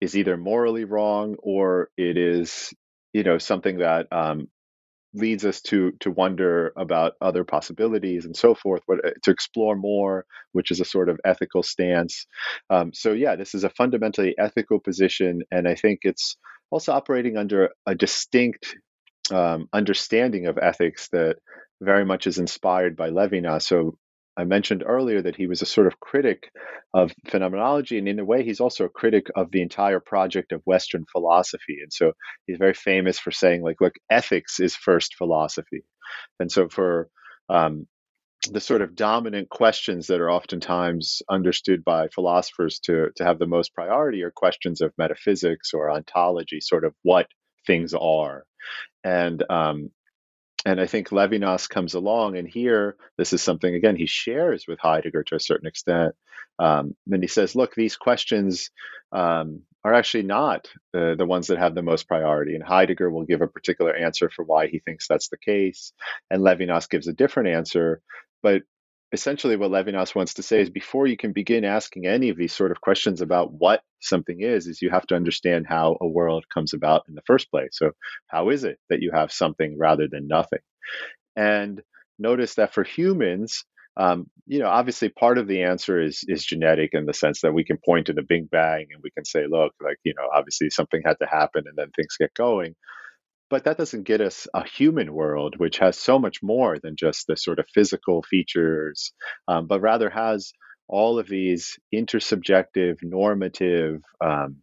is 0.00 0.16
either 0.16 0.36
morally 0.36 0.84
wrong 0.84 1.36
or 1.38 1.88
it 1.96 2.16
is, 2.16 2.72
you 3.12 3.22
know, 3.22 3.38
something 3.38 3.78
that 3.78 4.06
um, 4.12 4.48
leads 5.14 5.44
us 5.44 5.62
to 5.62 5.92
to 6.00 6.10
wonder 6.10 6.72
about 6.76 7.14
other 7.20 7.42
possibilities 7.44 8.26
and 8.26 8.36
so 8.36 8.54
forth. 8.54 8.82
What, 8.86 9.04
uh, 9.04 9.10
to 9.22 9.30
explore 9.30 9.76
more, 9.76 10.26
which 10.52 10.70
is 10.70 10.80
a 10.80 10.84
sort 10.84 11.08
of 11.08 11.18
ethical 11.24 11.62
stance. 11.62 12.26
Um, 12.68 12.92
so 12.92 13.12
yeah, 13.12 13.36
this 13.36 13.54
is 13.54 13.64
a 13.64 13.70
fundamentally 13.70 14.34
ethical 14.38 14.78
position, 14.78 15.42
and 15.50 15.66
I 15.66 15.74
think 15.74 16.00
it's 16.02 16.36
also 16.70 16.92
operating 16.92 17.38
under 17.38 17.70
a 17.86 17.94
distinct 17.94 18.76
um, 19.32 19.68
understanding 19.72 20.46
of 20.46 20.58
ethics 20.58 21.08
that 21.12 21.36
very 21.80 22.04
much 22.04 22.26
is 22.26 22.38
inspired 22.38 22.96
by 22.96 23.10
Levinas. 23.10 23.62
So 23.62 23.96
I 24.38 24.44
mentioned 24.44 24.84
earlier 24.86 25.20
that 25.20 25.34
he 25.34 25.48
was 25.48 25.62
a 25.62 25.66
sort 25.66 25.88
of 25.88 25.98
critic 25.98 26.50
of 26.94 27.12
phenomenology, 27.26 27.98
and 27.98 28.06
in 28.06 28.20
a 28.20 28.24
way, 28.24 28.44
he's 28.44 28.60
also 28.60 28.84
a 28.84 28.88
critic 28.88 29.26
of 29.34 29.50
the 29.50 29.62
entire 29.62 29.98
project 29.98 30.52
of 30.52 30.62
Western 30.64 31.04
philosophy. 31.10 31.78
And 31.82 31.92
so 31.92 32.12
he's 32.46 32.58
very 32.58 32.74
famous 32.74 33.18
for 33.18 33.32
saying, 33.32 33.62
like, 33.62 33.80
look, 33.80 33.94
ethics 34.08 34.60
is 34.60 34.76
first 34.76 35.16
philosophy. 35.16 35.82
And 36.38 36.52
so 36.52 36.68
for 36.68 37.08
um, 37.48 37.88
the 38.48 38.60
sort 38.60 38.82
of 38.82 38.94
dominant 38.94 39.48
questions 39.48 40.06
that 40.06 40.20
are 40.20 40.30
oftentimes 40.30 41.20
understood 41.28 41.84
by 41.84 42.06
philosophers 42.08 42.78
to, 42.84 43.08
to 43.16 43.24
have 43.24 43.40
the 43.40 43.46
most 43.46 43.74
priority 43.74 44.22
are 44.22 44.30
questions 44.30 44.80
of 44.80 44.92
metaphysics 44.96 45.74
or 45.74 45.90
ontology, 45.90 46.60
sort 46.60 46.84
of 46.84 46.94
what 47.02 47.26
things 47.66 47.92
are. 47.92 48.44
And 49.02 49.42
um, 49.50 49.90
and 50.68 50.78
I 50.82 50.86
think 50.86 51.08
Levinas 51.08 51.66
comes 51.66 51.94
along, 51.94 52.36
and 52.36 52.46
here 52.46 52.96
this 53.16 53.32
is 53.32 53.40
something 53.40 53.74
again 53.74 53.96
he 53.96 54.04
shares 54.04 54.66
with 54.68 54.78
Heidegger 54.78 55.24
to 55.24 55.36
a 55.36 55.40
certain 55.40 55.66
extent. 55.66 56.14
Um, 56.58 56.94
and 57.10 57.22
he 57.22 57.26
says, 57.28 57.56
"Look, 57.56 57.74
these 57.74 57.96
questions 57.96 58.70
um, 59.10 59.62
are 59.82 59.94
actually 59.94 60.24
not 60.24 60.68
the, 60.92 61.14
the 61.16 61.24
ones 61.24 61.46
that 61.46 61.58
have 61.58 61.74
the 61.74 61.82
most 61.82 62.06
priority." 62.06 62.54
And 62.54 62.62
Heidegger 62.62 63.10
will 63.10 63.24
give 63.24 63.40
a 63.40 63.48
particular 63.48 63.96
answer 63.96 64.28
for 64.28 64.44
why 64.44 64.66
he 64.66 64.80
thinks 64.80 65.08
that's 65.08 65.30
the 65.30 65.38
case, 65.38 65.94
and 66.30 66.42
Levinas 66.42 66.90
gives 66.90 67.08
a 67.08 67.14
different 67.14 67.48
answer. 67.48 68.02
But 68.42 68.62
essentially 69.12 69.56
what 69.56 69.70
Levinas 69.70 70.14
wants 70.14 70.34
to 70.34 70.42
say 70.42 70.60
is 70.60 70.70
before 70.70 71.06
you 71.06 71.16
can 71.16 71.32
begin 71.32 71.64
asking 71.64 72.06
any 72.06 72.28
of 72.28 72.36
these 72.36 72.52
sort 72.52 72.70
of 72.70 72.80
questions 72.80 73.20
about 73.20 73.52
what 73.52 73.82
something 74.00 74.40
is, 74.40 74.66
is 74.66 74.82
you 74.82 74.90
have 74.90 75.06
to 75.06 75.14
understand 75.14 75.66
how 75.68 75.96
a 76.00 76.06
world 76.06 76.44
comes 76.52 76.74
about 76.74 77.04
in 77.08 77.14
the 77.14 77.22
first 77.26 77.50
place. 77.50 77.70
So 77.72 77.92
how 78.26 78.50
is 78.50 78.64
it 78.64 78.78
that 78.90 79.00
you 79.00 79.10
have 79.12 79.32
something 79.32 79.76
rather 79.78 80.08
than 80.10 80.28
nothing? 80.28 80.60
And 81.36 81.82
notice 82.18 82.56
that 82.56 82.74
for 82.74 82.84
humans, 82.84 83.64
um, 83.96 84.26
you 84.46 84.60
know, 84.60 84.68
obviously 84.68 85.08
part 85.08 85.38
of 85.38 85.48
the 85.48 85.62
answer 85.62 86.00
is 86.00 86.24
is 86.28 86.44
genetic 86.44 86.90
in 86.92 87.06
the 87.06 87.14
sense 87.14 87.40
that 87.40 87.52
we 87.52 87.64
can 87.64 87.78
point 87.84 88.06
to 88.06 88.12
the 88.12 88.22
Big 88.22 88.48
Bang 88.48 88.86
and 88.92 89.02
we 89.02 89.10
can 89.10 89.24
say, 89.24 89.46
look, 89.48 89.72
like, 89.82 89.96
you 90.04 90.14
know, 90.16 90.28
obviously 90.32 90.70
something 90.70 91.02
had 91.04 91.16
to 91.20 91.26
happen 91.26 91.64
and 91.66 91.76
then 91.76 91.90
things 91.96 92.16
get 92.18 92.32
going. 92.34 92.76
But 93.50 93.64
that 93.64 93.78
doesn't 93.78 94.02
get 94.02 94.20
us 94.20 94.46
a 94.54 94.66
human 94.66 95.12
world, 95.12 95.54
which 95.56 95.78
has 95.78 95.98
so 95.98 96.18
much 96.18 96.42
more 96.42 96.78
than 96.78 96.96
just 96.96 97.26
the 97.26 97.36
sort 97.36 97.58
of 97.58 97.66
physical 97.72 98.22
features, 98.22 99.12
um, 99.46 99.66
but 99.66 99.80
rather 99.80 100.10
has 100.10 100.52
all 100.86 101.18
of 101.18 101.28
these 101.28 101.78
intersubjective, 101.94 102.96
normative, 103.02 104.00
um, 104.24 104.56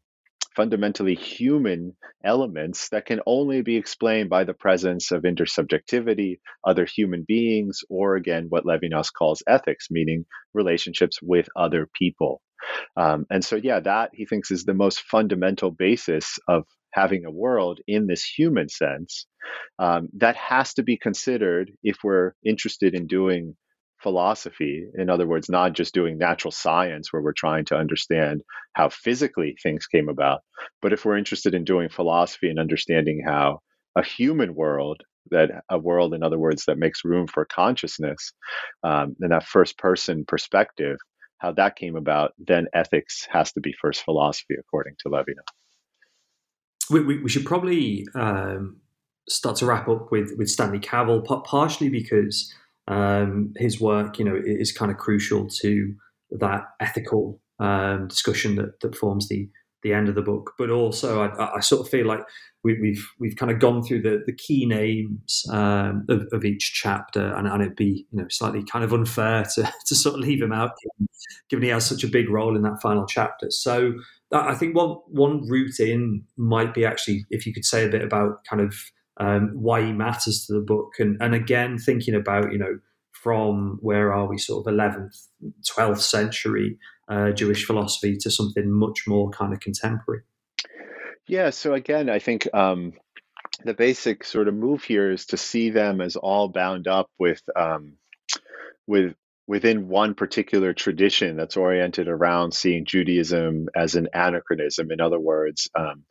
fundamentally 0.56 1.15
human 1.15 1.95
elements 2.24 2.89
that 2.89 3.06
can 3.06 3.19
only 3.28 3.62
be 3.62 3.76
explained 3.76 4.30
by 4.30 4.43
the 4.43 4.54
presence 4.54 5.12
of 5.12 5.24
intersubjectivity, 5.24 6.39
other 6.65 6.86
human 6.86 7.26
beings, 7.28 7.82
or 7.89 8.15
again, 8.15 8.45
what 8.50 8.65
Levinas 8.65 9.12
calls 9.12 9.43
ethics, 9.48 9.88
meaning 9.91 10.26
relationships 10.54 11.19
with 11.21 11.48
other 11.56 11.89
people. 11.93 12.41
Um, 12.98 13.26
and 13.30 13.43
so, 13.43 13.58
yeah, 13.58 13.82
that 13.82 14.12
he 14.13 14.26
thinks 14.26 14.50
is 14.50 14.63
the 14.63 14.74
most 14.74 15.02
fundamental 15.02 15.71
basis 15.71 16.39
of 16.48 16.63
having 16.96 17.26
a 17.26 17.32
world 17.32 17.80
in 17.88 18.08
this 18.08 18.24
human 18.24 18.70
sense, 18.70 19.28
um, 19.80 20.08
that 20.14 20.38
has 20.38 20.74
to 20.74 20.84
be 20.84 20.98
considered 20.98 21.70
if 21.84 21.98
we're 22.04 22.32
interested 22.44 22.96
in 22.96 23.06
doing 23.06 23.56
philosophy. 24.02 24.86
In 24.98 25.10
other 25.10 25.28
words, 25.28 25.50
not 25.50 25.74
just 25.74 25.94
doing 25.94 26.18
natural 26.18 26.52
science 26.52 27.12
where 27.12 27.22
we're 27.22 27.34
trying 27.34 27.66
to 27.66 27.76
understand 27.76 28.42
how 28.74 28.90
physically 28.90 29.58
things 29.62 29.88
came 29.88 30.08
about, 30.08 30.42
but 30.82 30.94
if 30.94 31.04
we're 31.04 31.18
interested 31.18 31.54
in 31.54 31.66
doing 31.66 31.90
philosophy 31.90 32.50
and 32.50 32.60
understanding 32.60 33.22
how 33.26 33.60
a 33.98 34.04
human 34.04 34.56
world, 34.56 35.02
that 35.32 35.50
a 35.70 35.78
world, 35.78 36.14
in 36.14 36.24
other 36.24 36.40
words, 36.40 36.66
that 36.66 36.78
makes 36.78 37.04
room 37.04 37.28
for 37.28 37.46
consciousness, 37.46 38.32
um, 38.84 39.16
and 39.20 39.32
that 39.32 39.46
first 39.46 39.78
person 39.78 40.24
perspective, 40.26 40.98
how 41.40 41.52
that 41.52 41.76
came 41.76 41.96
about, 41.98 42.32
then 42.38 42.68
ethics 42.74 43.28
has 43.30 43.52
to 43.54 43.60
be 43.60 43.74
first 43.82 44.04
philosophy, 44.04 44.56
according 44.58 44.94
to 45.00 45.10
Levinas 45.10 45.64
we, 46.89 47.02
we, 47.02 47.24
we 47.24 47.30
should 47.30 47.45
probably 47.45 48.08
um, 48.15 48.78
start 49.28 49.58
to 49.58 49.65
wrap 49.65 49.88
up 49.88 50.12
with 50.12 50.32
with 50.38 50.50
Stanley 50.50 50.80
Cavell, 50.80 51.21
partially 51.21 51.89
because 51.89 52.54
um, 52.88 53.54
his 53.58 53.80
work, 53.80 54.19
you 54.19 54.26
know, 54.26 54.39
is 54.43 54.71
kind 54.71 54.91
of 54.91 54.98
crucial 54.98 55.48
to 55.62 55.95
that 56.32 56.63
ethical 56.80 57.39
um, 57.60 58.08
discussion 58.08 58.56
that, 58.56 58.80
that 58.82 58.95
forms 58.95 59.28
the 59.30 59.50
the 59.84 59.93
end 59.93 60.10
of 60.10 60.15
the 60.15 60.21
book. 60.21 60.54
But 60.58 60.71
also, 60.71 61.21
I, 61.21 61.58
I 61.58 61.60
sort 61.60 61.82
of 61.82 61.89
feel 61.89 62.08
like 62.08 62.21
we, 62.63 62.74
have 62.74 62.82
we've, 62.82 63.08
we've 63.19 63.36
kind 63.36 63.52
of 63.52 63.60
gone 63.60 63.84
through 63.84 64.02
the, 64.02 64.24
the 64.26 64.34
key 64.34 64.65
names 64.65 65.45
um, 65.52 66.06
of, 66.10 66.26
of, 66.32 66.43
each 66.43 66.74
chapter, 66.74 67.34
and, 67.36 67.48
and, 67.48 67.62
it'd 67.62 67.76
be 67.76 68.08
you 68.12 68.19
know 68.19 68.26
slightly 68.30 68.63
kind 68.63 68.84
of 68.84 68.93
unfair 68.93 69.45
to, 69.54 69.71
to 69.86 69.95
sort 69.95 70.15
of 70.15 70.21
leave 70.21 70.41
him 70.41 70.52
out, 70.52 70.71
given 71.50 71.63
he 71.63 71.69
has 71.69 71.86
such 71.86 72.04
a 72.04 72.08
big 72.08 72.30
role 72.30 72.56
in 72.56 72.63
that 72.63 72.82
final 72.82 73.06
chapter. 73.06 73.52
So 73.52 73.93
I 74.32 74.56
think 74.56 74.76
one 74.76 74.98
one 75.08 75.48
route 75.48 75.80
in 75.80 76.24
might 76.38 76.74
be 76.74 76.86
actually 76.86 77.26
if 77.30 77.46
you 77.46 77.54
could 77.54 77.66
say 77.66 77.86
a 77.86 77.90
bit 77.90 78.04
about 78.04 78.44
kind 78.50 78.62
of 78.62 78.76
um, 79.18 79.52
why 79.54 79.82
he 79.86 79.94
matters 79.94 80.46
to 80.48 80.54
the 80.54 80.62
book, 80.62 80.94
and 81.00 81.18
and 81.22 81.34
again 81.34 81.78
thinking 81.78 82.16
about 82.16 82.52
you 82.52 82.58
know 82.58 82.80
from 83.12 83.80
where 83.82 84.14
are 84.14 84.28
we 84.28 84.38
sort 84.38 84.68
of 84.68 84.72
11th 84.72 85.28
12th 85.68 86.02
century 86.02 86.78
uh, 87.10 87.32
jewish 87.32 87.66
philosophy 87.66 88.16
to 88.20 88.30
something 88.30 88.72
much 88.72 89.06
more 89.08 89.32
kind 89.32 89.52
of 89.52 89.60
contemporary. 89.60 90.22
Yeah 91.28 91.50
so 91.50 91.74
again 91.74 92.08
i 92.08 92.20
think 92.20 92.48
um, 92.54 92.94
the 93.64 93.74
basic 93.74 94.24
sort 94.24 94.48
of 94.48 94.54
move 94.54 94.84
here 94.84 95.12
is 95.12 95.26
to 95.28 95.38
see 95.38 95.72
them 95.72 96.02
as 96.02 96.16
all 96.16 96.50
bound 96.50 96.88
up 96.88 97.10
with 97.18 97.42
um, 97.56 97.94
with 98.86 99.16
within 99.48 99.88
one 99.88 100.16
particular 100.16 100.74
tradition 100.74 101.38
that's 101.38 101.58
oriented 101.58 102.08
around 102.08 102.54
seeing 102.54 102.86
Judaism 102.86 103.68
as 103.76 103.96
an 103.96 104.08
anachronism. 104.14 104.92
In 104.92 105.02
other 105.02 105.20
words, 105.20 105.70
um, 105.78 106.04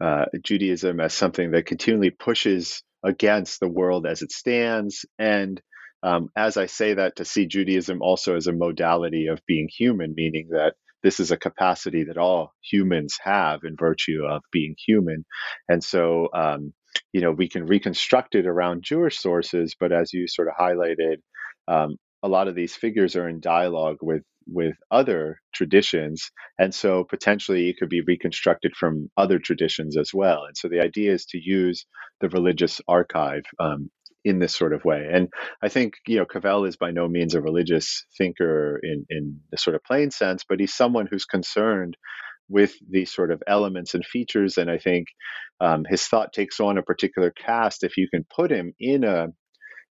uh, 0.00 0.26
Judaism 0.42 1.00
as 1.00 1.14
something 1.14 1.50
that 1.52 1.66
continually 1.66 2.10
pushes 2.10 2.82
against 3.02 3.60
the 3.60 3.68
world 3.68 4.06
as 4.06 4.22
it 4.22 4.32
stands. 4.32 5.06
And 5.18 5.60
um, 6.02 6.28
as 6.36 6.56
I 6.56 6.66
say 6.66 6.94
that, 6.94 7.16
to 7.16 7.24
see 7.24 7.46
Judaism 7.46 8.02
also 8.02 8.36
as 8.36 8.46
a 8.46 8.52
modality 8.52 9.26
of 9.26 9.40
being 9.46 9.68
human, 9.68 10.14
meaning 10.16 10.48
that 10.50 10.74
this 11.02 11.20
is 11.20 11.30
a 11.30 11.36
capacity 11.36 12.04
that 12.04 12.18
all 12.18 12.52
humans 12.62 13.18
have 13.22 13.60
in 13.64 13.76
virtue 13.76 14.24
of 14.28 14.42
being 14.52 14.74
human. 14.86 15.24
And 15.68 15.82
so, 15.82 16.28
um, 16.34 16.72
you 17.12 17.20
know, 17.20 17.30
we 17.30 17.48
can 17.48 17.66
reconstruct 17.66 18.34
it 18.34 18.46
around 18.46 18.82
Jewish 18.82 19.18
sources, 19.18 19.74
but 19.78 19.92
as 19.92 20.12
you 20.12 20.26
sort 20.28 20.48
of 20.48 20.54
highlighted, 20.58 21.16
um, 21.68 21.96
a 22.22 22.28
lot 22.28 22.48
of 22.48 22.54
these 22.54 22.74
figures 22.74 23.16
are 23.16 23.28
in 23.28 23.40
dialogue 23.40 23.98
with 24.02 24.22
with 24.50 24.76
other 24.90 25.40
traditions 25.52 26.30
and 26.58 26.74
so 26.74 27.04
potentially 27.04 27.68
it 27.68 27.76
could 27.78 27.90
be 27.90 28.00
reconstructed 28.00 28.74
from 28.74 29.10
other 29.16 29.38
traditions 29.38 29.96
as 29.96 30.10
well 30.14 30.44
and 30.46 30.56
so 30.56 30.68
the 30.68 30.80
idea 30.80 31.12
is 31.12 31.26
to 31.26 31.38
use 31.38 31.84
the 32.20 32.28
religious 32.30 32.80
archive 32.88 33.42
um, 33.60 33.90
in 34.24 34.38
this 34.38 34.54
sort 34.54 34.72
of 34.72 34.84
way 34.84 35.06
and 35.12 35.28
i 35.62 35.68
think 35.68 35.94
you 36.06 36.16
know 36.16 36.24
cavell 36.24 36.64
is 36.64 36.76
by 36.76 36.90
no 36.90 37.06
means 37.06 37.34
a 37.34 37.42
religious 37.42 38.06
thinker 38.16 38.80
in 38.82 39.04
in 39.10 39.38
the 39.50 39.58
sort 39.58 39.76
of 39.76 39.84
plain 39.84 40.10
sense 40.10 40.44
but 40.48 40.58
he's 40.58 40.74
someone 40.74 41.06
who's 41.10 41.26
concerned 41.26 41.96
with 42.48 42.72
these 42.90 43.12
sort 43.12 43.30
of 43.30 43.42
elements 43.46 43.94
and 43.94 44.04
features 44.04 44.56
and 44.56 44.70
i 44.70 44.78
think 44.78 45.08
um, 45.60 45.84
his 45.88 46.04
thought 46.04 46.32
takes 46.32 46.58
on 46.58 46.78
a 46.78 46.82
particular 46.82 47.30
cast 47.30 47.84
if 47.84 47.96
you 47.98 48.08
can 48.08 48.24
put 48.34 48.50
him 48.50 48.72
in 48.80 49.04
a 49.04 49.28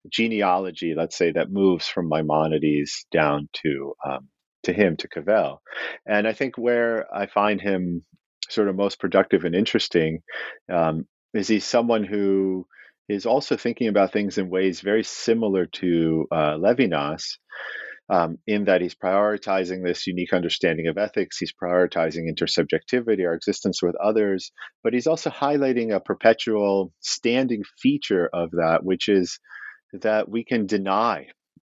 genealogy, 0.10 0.94
let's 0.96 1.18
say, 1.18 1.32
that 1.32 1.52
moves 1.52 1.88
from 1.88 2.10
Maimonides 2.10 3.06
down 3.12 3.50
to 3.64 3.94
um, 4.08 4.30
to 4.64 4.74
him 4.74 4.98
to 4.98 5.08
Cavell. 5.08 5.62
And 6.06 6.28
I 6.28 6.34
think 6.34 6.58
where 6.58 7.06
I 7.14 7.28
find 7.28 7.62
him 7.62 8.04
sort 8.50 8.68
of 8.68 8.76
most 8.76 9.00
productive 9.00 9.44
and 9.46 9.56
interesting 9.56 10.20
um, 10.72 11.06
is 11.34 11.48
he's 11.48 11.66
someone 11.66 12.04
who 12.04 12.68
is 13.08 13.26
also 13.26 13.56
thinking 13.56 13.88
about 13.88 14.12
things 14.12 14.38
in 14.38 14.50
ways 14.50 14.82
very 14.82 15.04
similar 15.04 15.66
to 15.68 16.26
uh, 16.32 16.56
Levinas. 16.58 17.38
Um, 18.08 18.38
in 18.46 18.66
that 18.66 18.82
he's 18.82 18.94
prioritizing 18.94 19.84
this 19.84 20.06
unique 20.06 20.32
understanding 20.32 20.88
of 20.88 20.96
ethics, 20.96 21.40
he's 21.40 21.56
prioritizing 21.60 22.30
intersubjectivity, 22.32 23.26
our 23.26 23.34
existence 23.34 23.82
with 23.82 23.96
others, 23.96 24.52
but 24.84 24.94
he's 24.94 25.08
also 25.08 25.32
highlighting 25.32 25.92
a 25.92 26.00
perpetual 26.00 26.94
standing 27.00 27.64
feature 27.82 28.30
of 28.32 28.52
that, 28.52 28.82
which 28.84 29.10
is 29.10 29.40
that 30.02 30.30
we 30.30 30.44
can 30.44 30.66
deny 30.66 31.28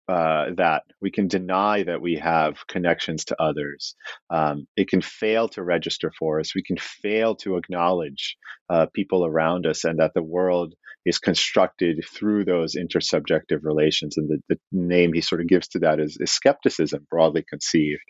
uh, 0.10 0.56
that 0.58 0.82
we 1.02 1.12
can 1.12 1.28
deny 1.28 1.84
that 1.84 2.02
we 2.02 2.16
have 2.16 2.66
connections 2.68 3.26
to 3.26 3.40
others. 3.40 3.96
Um, 4.32 4.66
it 4.76 4.88
can 4.88 5.02
fail 5.02 5.48
to 5.50 5.62
register 5.62 6.12
for 6.18 6.40
us. 6.40 6.56
We 6.56 6.64
can 6.64 6.78
fail 6.78 7.36
to 7.38 7.58
acknowledge 7.58 8.36
uh, 8.72 8.88
people 8.92 9.24
around 9.24 9.68
us 9.68 9.84
and 9.84 10.00
that 10.00 10.14
the 10.16 10.24
world 10.24 10.74
is 11.06 11.20
constructed 11.20 12.04
through 12.12 12.46
those 12.46 12.76
intersubjective 12.76 13.60
relations. 13.62 14.18
And 14.18 14.30
the, 14.30 14.40
the 14.50 14.60
name 14.72 15.14
he 15.14 15.22
sort 15.22 15.42
of 15.42 15.48
gives 15.48 15.68
to 15.70 15.80
that 15.80 16.00
is, 16.00 16.18
is 16.20 16.32
skepticism, 16.32 17.06
broadly 17.12 17.46
conceived. 17.48 18.02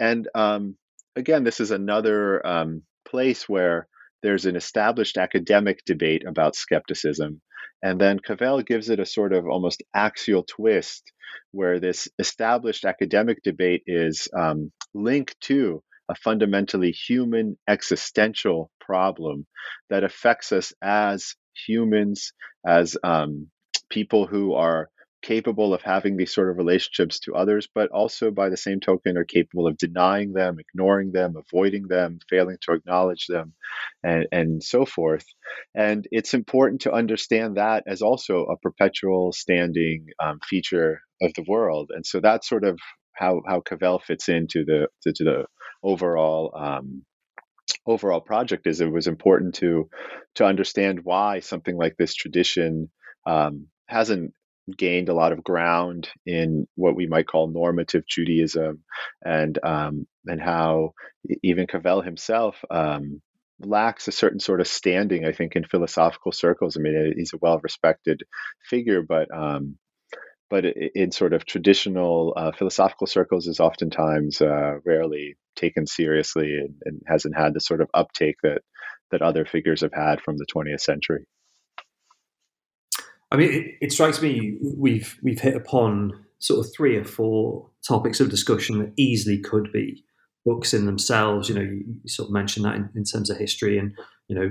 And 0.00 0.28
um, 0.34 0.76
again, 1.14 1.44
this 1.44 1.60
is 1.60 1.70
another 1.70 2.44
um, 2.44 2.82
place 3.08 3.48
where 3.48 3.86
there's 4.22 4.46
an 4.46 4.56
established 4.56 5.16
academic 5.16 5.84
debate 5.84 6.24
about 6.26 6.56
skepticism 6.56 7.40
and 7.82 8.00
then 8.00 8.18
Cavell 8.18 8.62
gives 8.62 8.90
it 8.90 9.00
a 9.00 9.06
sort 9.06 9.32
of 9.32 9.46
almost 9.46 9.82
axial 9.94 10.42
twist 10.42 11.12
where 11.52 11.80
this 11.80 12.08
established 12.18 12.84
academic 12.84 13.42
debate 13.42 13.82
is 13.86 14.28
um, 14.36 14.72
linked 14.94 15.40
to 15.42 15.82
a 16.08 16.14
fundamentally 16.14 16.90
human 16.90 17.56
existential 17.68 18.70
problem 18.80 19.46
that 19.88 20.04
affects 20.04 20.52
us 20.52 20.72
as 20.82 21.36
humans, 21.66 22.32
as 22.66 22.96
um, 23.04 23.48
people 23.88 24.26
who 24.26 24.54
are 24.54 24.90
capable 25.22 25.74
of 25.74 25.82
having 25.82 26.16
these 26.16 26.34
sort 26.34 26.50
of 26.50 26.56
relationships 26.56 27.20
to 27.20 27.34
others, 27.34 27.68
but 27.74 27.90
also 27.90 28.30
by 28.30 28.48
the 28.48 28.56
same 28.56 28.80
token 28.80 29.16
are 29.16 29.24
capable 29.24 29.66
of 29.66 29.76
denying 29.76 30.32
them, 30.32 30.58
ignoring 30.58 31.12
them, 31.12 31.34
avoiding 31.36 31.86
them, 31.88 32.18
failing 32.28 32.56
to 32.62 32.72
acknowledge 32.72 33.26
them, 33.26 33.52
and, 34.02 34.26
and 34.32 34.62
so 34.62 34.84
forth. 34.84 35.24
And 35.74 36.06
it's 36.10 36.34
important 36.34 36.82
to 36.82 36.92
understand 36.92 37.56
that 37.56 37.84
as 37.86 38.02
also 38.02 38.44
a 38.46 38.56
perpetual 38.56 39.32
standing 39.32 40.06
um, 40.22 40.40
feature 40.40 41.00
of 41.20 41.32
the 41.34 41.44
world. 41.46 41.90
And 41.94 42.04
so 42.04 42.20
that's 42.20 42.48
sort 42.48 42.64
of 42.64 42.78
how, 43.12 43.42
how 43.46 43.60
Cavell 43.60 43.98
fits 43.98 44.28
into 44.28 44.64
the, 44.64 44.88
to, 45.02 45.12
to 45.12 45.24
the 45.24 45.44
overall 45.82 46.52
um, 46.56 47.02
overall 47.86 48.20
project 48.20 48.66
is 48.66 48.80
it 48.80 48.92
was 48.92 49.06
important 49.06 49.54
to 49.54 49.88
to 50.34 50.44
understand 50.44 51.00
why 51.02 51.40
something 51.40 51.76
like 51.76 51.96
this 51.96 52.14
tradition 52.14 52.90
um, 53.26 53.66
hasn't 53.86 54.32
gained 54.76 55.08
a 55.08 55.14
lot 55.14 55.32
of 55.32 55.44
ground 55.44 56.08
in 56.26 56.66
what 56.74 56.96
we 56.96 57.06
might 57.06 57.26
call 57.26 57.48
normative 57.48 58.06
Judaism, 58.06 58.82
and 59.24 59.58
um, 59.62 60.06
and 60.26 60.40
how 60.40 60.92
even 61.42 61.66
Cavell 61.66 62.02
himself 62.02 62.62
um, 62.70 63.20
lacks 63.60 64.08
a 64.08 64.12
certain 64.12 64.40
sort 64.40 64.60
of 64.60 64.66
standing, 64.66 65.24
I 65.24 65.32
think, 65.32 65.56
in 65.56 65.64
philosophical 65.64 66.32
circles. 66.32 66.76
I 66.76 66.80
mean, 66.80 67.14
he's 67.16 67.32
a 67.34 67.38
well-respected 67.40 68.22
figure, 68.68 69.02
but 69.02 69.28
um, 69.34 69.76
but 70.48 70.64
in 70.64 71.12
sort 71.12 71.32
of 71.32 71.46
traditional 71.46 72.34
uh, 72.36 72.52
philosophical 72.52 73.06
circles, 73.06 73.46
is 73.46 73.60
oftentimes 73.60 74.40
uh, 74.40 74.78
rarely 74.84 75.36
taken 75.56 75.86
seriously 75.86 76.56
and, 76.58 76.74
and 76.84 77.02
hasn't 77.06 77.36
had 77.36 77.54
the 77.54 77.60
sort 77.60 77.80
of 77.80 77.88
uptake 77.94 78.36
that 78.42 78.62
that 79.10 79.22
other 79.22 79.44
figures 79.44 79.80
have 79.80 79.92
had 79.92 80.20
from 80.20 80.36
the 80.36 80.46
20th 80.54 80.80
century. 80.80 81.24
I 83.30 83.36
mean, 83.36 83.52
it, 83.52 83.74
it, 83.80 83.92
strikes 83.92 84.20
me 84.20 84.58
we've 84.60 85.16
we've 85.22 85.40
hit 85.40 85.54
upon 85.54 86.24
sort 86.38 86.66
of 86.66 86.72
three 86.74 86.96
or 86.96 87.04
four 87.04 87.68
topics 87.86 88.20
of 88.20 88.30
discussion 88.30 88.78
that 88.78 88.92
easily 88.96 89.38
could 89.38 89.70
be 89.72 90.04
books 90.44 90.74
in 90.74 90.86
themselves. 90.86 91.48
You 91.48 91.54
know, 91.54 91.60
you, 91.60 91.84
you 92.02 92.08
sort 92.08 92.28
of 92.28 92.32
mentioned 92.32 92.64
that 92.64 92.76
in, 92.76 92.90
in, 92.94 93.04
terms 93.04 93.30
of 93.30 93.36
history 93.36 93.78
and 93.78 93.92
you 94.28 94.34
know 94.34 94.50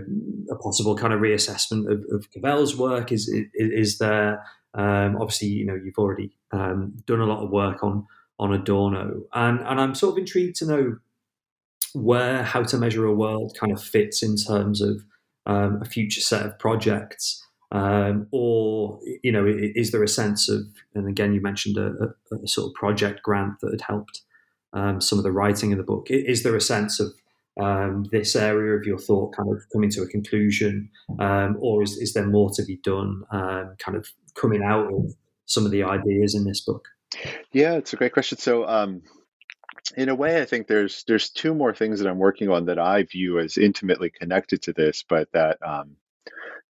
a 0.52 0.56
possible 0.56 0.96
kind 0.96 1.14
of 1.14 1.20
reassessment 1.20 1.92
of, 1.92 2.06
of 2.12 2.32
Cavell's 2.32 2.76
work 2.78 3.12
is 3.12 3.28
is, 3.28 3.48
is 3.54 3.98
there. 3.98 4.44
Um, 4.76 5.18
obviously, 5.20 5.50
you 5.50 5.66
know 5.66 5.76
you've 5.76 5.98
already 5.98 6.38
um, 6.52 6.94
done 7.06 7.20
a 7.20 7.26
lot 7.26 7.44
of 7.44 7.50
work 7.50 7.84
on 7.84 8.06
on 8.40 8.54
Adorno, 8.54 9.24
and 9.34 9.60
and 9.60 9.82
I'm 9.82 9.96
sort 9.96 10.14
of 10.14 10.20
intrigued 10.20 10.56
to 10.58 10.66
know 10.66 10.98
where 11.94 12.44
how 12.44 12.64
to 12.64 12.78
measure 12.78 13.06
a 13.06 13.14
world 13.14 13.58
kind 13.60 13.74
of 13.74 13.84
fits 13.84 14.22
in 14.22 14.36
terms 14.36 14.82
of 14.82 15.04
um, 15.46 15.82
a 15.82 15.86
future 15.86 16.22
set 16.22 16.46
of 16.46 16.60
projects. 16.60 17.44
Um, 17.72 18.28
or 18.32 19.00
you 19.24 19.32
know, 19.32 19.46
is 19.48 19.92
there 19.92 20.04
a 20.04 20.08
sense 20.08 20.50
of, 20.50 20.66
and 20.96 21.08
again, 21.08 21.34
you 21.34 21.42
mentioned 21.42 21.78
a, 21.78 22.14
a, 22.32 22.44
a 22.44 22.48
sort 22.48 22.70
of 22.70 22.74
project 22.74 23.22
grant 23.22 23.60
that 23.62 23.72
had 23.72 23.82
helped 23.82 24.22
um, 24.74 25.02
some 25.02 25.20
of 25.20 25.24
the 25.24 25.32
writing 25.32 25.72
of 25.72 25.78
the 25.78 25.84
book. 25.84 26.08
Is 26.10 26.44
there 26.44 26.56
a 26.56 26.62
sense 26.62 27.00
of 27.00 27.14
um, 27.60 28.06
this 28.12 28.36
area 28.36 28.76
of 28.76 28.86
your 28.86 28.98
thought 28.98 29.36
kind 29.36 29.50
of 29.52 29.62
coming 29.72 29.90
to 29.92 30.02
a 30.02 30.08
conclusion, 30.08 30.90
um, 31.20 31.58
or 31.60 31.84
is, 31.84 31.98
is 31.98 32.14
there 32.14 32.26
more 32.26 32.50
to 32.52 32.64
be 32.64 32.78
done, 32.78 33.24
um, 33.32 33.76
kind 33.80 33.98
of 33.98 34.08
coming 34.36 34.64
out 34.64 34.92
of 34.92 35.14
some 35.46 35.66
of 35.66 35.72
the 35.72 35.84
ideas 35.84 36.36
in 36.36 36.46
this 36.46 36.62
book? 36.62 36.88
Yeah, 37.52 37.74
it's 37.74 37.94
a 37.94 37.98
great 37.98 38.14
question. 38.14 38.38
So, 38.38 38.68
um, 38.68 39.02
in 39.98 40.10
a 40.10 40.16
way, 40.16 40.42
I 40.42 40.46
think 40.46 40.68
there's 40.68 41.04
there's 41.08 41.30
two 41.30 41.54
more 41.54 41.74
things 41.74 42.00
that 42.00 42.08
I'm 42.08 42.20
working 42.20 42.50
on 42.50 42.66
that 42.66 42.80
I 42.80 43.04
view 43.04 43.40
as 43.40 43.58
intimately 43.58 44.12
connected 44.12 44.62
to 44.64 44.74
this, 44.74 45.04
but 45.08 45.32
that 45.34 45.58
um, 45.66 45.96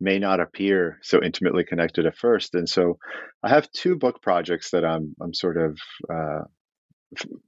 may 0.01 0.19
not 0.19 0.41
appear 0.41 0.99
so 1.03 1.23
intimately 1.23 1.65
connected 1.65 2.07
at 2.07 2.17
first. 2.17 2.55
And 2.55 2.69
so 2.69 2.99
I 3.43 3.49
have 3.49 3.71
two 3.73 3.97
book 3.97 4.23
projects 4.23 4.71
that 4.71 4.85
I'm 4.85 5.15
I'm 5.21 5.35
sort 5.35 5.57
of 5.57 5.79
uh, 6.13 6.45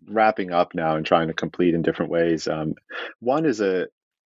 wrapping 0.09 0.53
up 0.53 0.75
now 0.75 0.97
and 0.97 1.05
trying 1.05 1.29
to 1.29 1.35
complete 1.35 1.75
in 1.75 1.83
different 1.83 2.11
ways. 2.11 2.49
Um, 2.49 2.75
one 3.21 3.47
is 3.47 3.61
a 3.61 3.87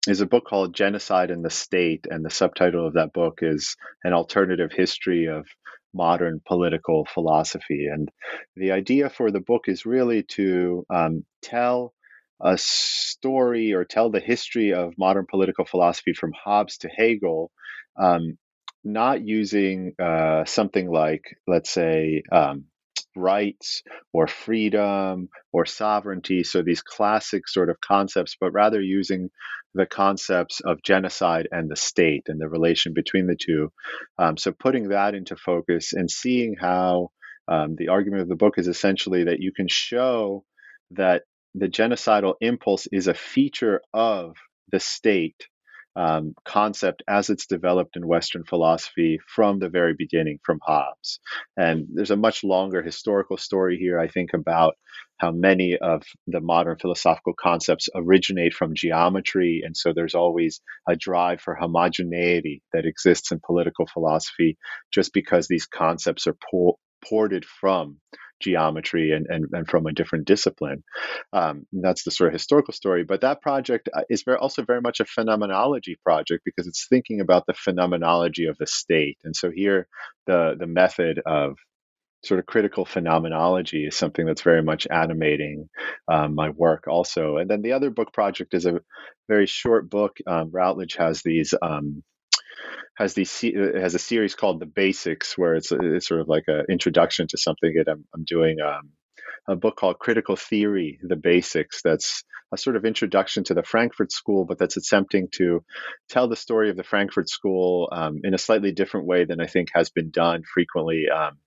is 0.08 0.22
a 0.22 0.26
book 0.26 0.46
called 0.46 0.74
Genocide 0.74 1.32
in 1.32 1.42
the 1.42 1.50
State, 1.50 2.08
and 2.10 2.24
the 2.24 2.30
subtitle 2.30 2.88
of 2.88 2.94
that 2.94 3.14
book 3.14 3.40
is 3.42 3.76
An 4.04 4.14
Alternative 4.14 4.72
History 4.72 5.26
of 5.26 5.46
Modern 5.94 6.42
Political 6.46 7.08
Philosophy. 7.14 7.88
And 7.92 8.10
the 8.56 8.72
idea 8.72 9.10
for 9.10 9.32
the 9.32 9.42
book 9.42 9.64
is 9.68 9.86
really 9.86 10.24
to 10.24 10.86
um, 10.90 11.26
tell 11.42 11.94
a 12.42 12.58
story 12.58 13.74
or 13.74 13.84
tell 13.84 14.12
the 14.12 14.20
history 14.20 14.74
of 14.74 14.94
modern 14.98 15.26
political 15.30 15.66
philosophy 15.66 16.14
from 16.14 16.32
Hobbes 16.34 16.78
to 16.80 16.90
Hegel, 16.90 17.52
um, 18.00 18.38
not 18.84 19.26
using 19.26 19.94
uh, 20.02 20.46
something 20.46 20.90
like, 20.90 21.24
let's 21.48 21.70
say, 21.70 22.24
um, 22.32 22.66
rights 23.16 23.82
or 24.14 24.28
freedom 24.28 25.30
or 25.52 25.66
sovereignty, 25.66 26.44
so 26.44 26.62
these 26.62 26.82
classic 26.82 27.48
sort 27.48 27.70
of 27.70 27.82
concepts, 27.82 28.38
but 28.40 28.52
rather 28.52 28.80
using 28.80 29.30
the 29.74 29.86
concepts 29.86 30.62
of 30.62 30.82
genocide 30.84 31.48
and 31.52 31.70
the 31.70 31.76
state 31.76 32.24
and 32.28 32.40
the 32.40 32.48
relation 32.48 32.94
between 32.94 33.28
the 33.28 33.36
two. 33.36 33.72
Um, 34.18 34.38
so 34.38 34.52
putting 34.52 34.90
that 34.90 35.16
into 35.16 35.36
focus 35.36 35.94
and 35.94 36.10
seeing 36.10 36.56
how 36.60 37.10
um, 37.48 37.76
the 37.78 37.90
argument 37.90 38.22
of 38.22 38.30
the 38.30 38.36
book 38.36 38.56
is 38.58 38.68
essentially 38.68 39.26
that 39.26 39.40
you 39.40 39.52
can 39.52 39.68
show 39.68 40.44
that 40.92 41.24
the 41.60 41.68
genocidal 41.68 42.36
impulse 42.42 42.88
is 42.92 43.08
a 43.08 43.14
feature 43.14 43.82
of 43.94 44.36
the 44.72 44.80
state 44.80 45.48
um, 45.96 46.36
concept 46.46 47.02
as 47.08 47.32
it's 47.32 47.48
developed 47.48 47.96
in 47.96 48.08
Western 48.08 48.44
philosophy 48.44 49.20
from 49.28 49.58
the 49.58 49.70
very 49.70 49.96
beginning, 49.98 50.38
from 50.44 50.60
Hobbes. 50.62 51.20
And 51.58 51.88
there's 51.92 52.12
a 52.12 52.16
much 52.16 52.44
longer 52.44 52.84
historical 52.84 53.38
story 53.38 53.78
here, 53.80 54.00
I 54.00 54.08
think, 54.08 54.34
about 54.36 54.76
how 55.18 55.32
many 55.32 55.76
of 55.76 56.04
the 56.28 56.40
modern 56.40 56.78
philosophical 56.78 57.34
concepts 57.34 57.90
originate 57.96 58.54
from 58.54 58.76
geometry. 58.76 59.64
And 59.66 59.76
so 59.76 59.92
there's 59.92 60.14
always 60.14 60.62
a 60.88 60.96
drive 60.96 61.42
for 61.42 61.56
homogeneity 61.56 62.62
that 62.74 62.86
exists 62.86 63.32
in 63.32 63.40
political 63.44 63.88
philosophy 63.92 64.58
just 64.94 65.12
because 65.14 65.48
these 65.48 65.66
concepts 65.66 66.28
are 66.28 66.38
po- 66.52 66.78
ported 67.04 67.46
from 67.46 67.98
geometry 68.40 69.12
and, 69.12 69.28
and, 69.28 69.46
and 69.52 69.68
from 69.68 69.86
a 69.86 69.94
different 69.94 70.26
discipline. 70.26 70.84
Um, 71.34 71.66
that's 71.72 72.04
the 72.04 72.12
sort 72.12 72.28
of 72.28 72.34
historical 72.34 72.74
story. 72.74 73.04
But 73.04 73.22
that 73.22 73.42
project 73.42 73.90
uh, 73.94 74.02
is 74.10 74.24
very, 74.24 74.38
also 74.38 74.64
very 74.64 74.82
much 74.82 75.00
a 75.00 75.06
phenomenology 75.06 75.98
project 76.04 76.44
because 76.46 76.68
it's 76.68 76.88
thinking 76.88 77.22
about 77.22 77.46
the 77.48 77.54
phenomenology 77.54 78.46
of 78.46 78.58
the 78.58 78.68
state. 78.68 79.18
And 79.24 79.36
so 79.36 79.52
here, 79.52 79.88
the 80.26 80.56
the 80.60 80.68
method 80.68 81.22
of 81.26 81.58
sort 82.24 82.40
of 82.40 82.46
critical 82.46 82.86
phenomenology 82.86 83.86
is 83.86 83.96
something 83.96 84.26
that's 84.26 84.42
very 84.42 84.64
much 84.64 84.88
animating 84.90 85.70
um, 86.12 86.36
my 86.36 86.50
work 86.50 86.86
also. 86.88 87.38
And 87.38 87.50
then 87.50 87.62
the 87.62 87.74
other 87.74 87.90
book 87.90 88.12
project 88.12 88.54
is 88.54 88.66
a 88.66 88.82
very 89.30 89.46
short 89.46 89.90
book. 89.90 90.18
Um, 90.26 90.50
Routledge 90.52 90.96
has 90.98 91.22
these 91.22 91.54
um, 91.62 92.04
has 92.98 93.14
these 93.14 93.42
has 93.42 93.94
a 93.94 94.00
series 94.00 94.34
called 94.34 94.60
the 94.60 94.66
Basics, 94.66 95.38
where 95.38 95.56
it's, 95.56 95.72
it's 95.72 96.08
sort 96.08 96.22
of 96.22 96.28
like 96.28 96.46
an 96.48 96.66
introduction 96.70 97.28
to 97.30 97.38
something 97.38 97.74
that 97.78 97.92
I'm, 97.92 98.06
I'm 98.14 98.24
doing. 98.24 98.58
Um, 98.60 98.90
a 99.50 99.56
book 99.56 99.78
called 99.78 100.00
Critical 100.00 100.36
Theory: 100.36 101.00
The 101.04 101.16
Basics. 101.16 101.82
That's 101.84 102.24
a 102.52 102.58
sort 102.58 102.76
of 102.76 102.86
introduction 102.86 103.44
to 103.46 103.54
the 103.54 103.64
Frankfurt 103.64 104.12
School, 104.12 104.46
but 104.46 104.58
that's 104.58 104.78
attempting 104.78 105.28
to 105.36 105.64
tell 106.10 106.28
the 106.28 106.36
story 106.36 106.70
of 106.70 106.76
the 106.76 106.84
Frankfurt 106.84 107.30
School 107.30 107.88
um, 107.92 108.22
in 108.24 108.34
a 108.34 108.40
slightly 108.40 108.72
different 108.72 109.06
way 109.06 109.26
than 109.26 109.40
I 109.40 109.46
think 109.48 109.70
has 109.74 109.90
been 109.90 110.10
done 110.10 110.42
frequently. 110.52 111.06
Um, 111.10 111.38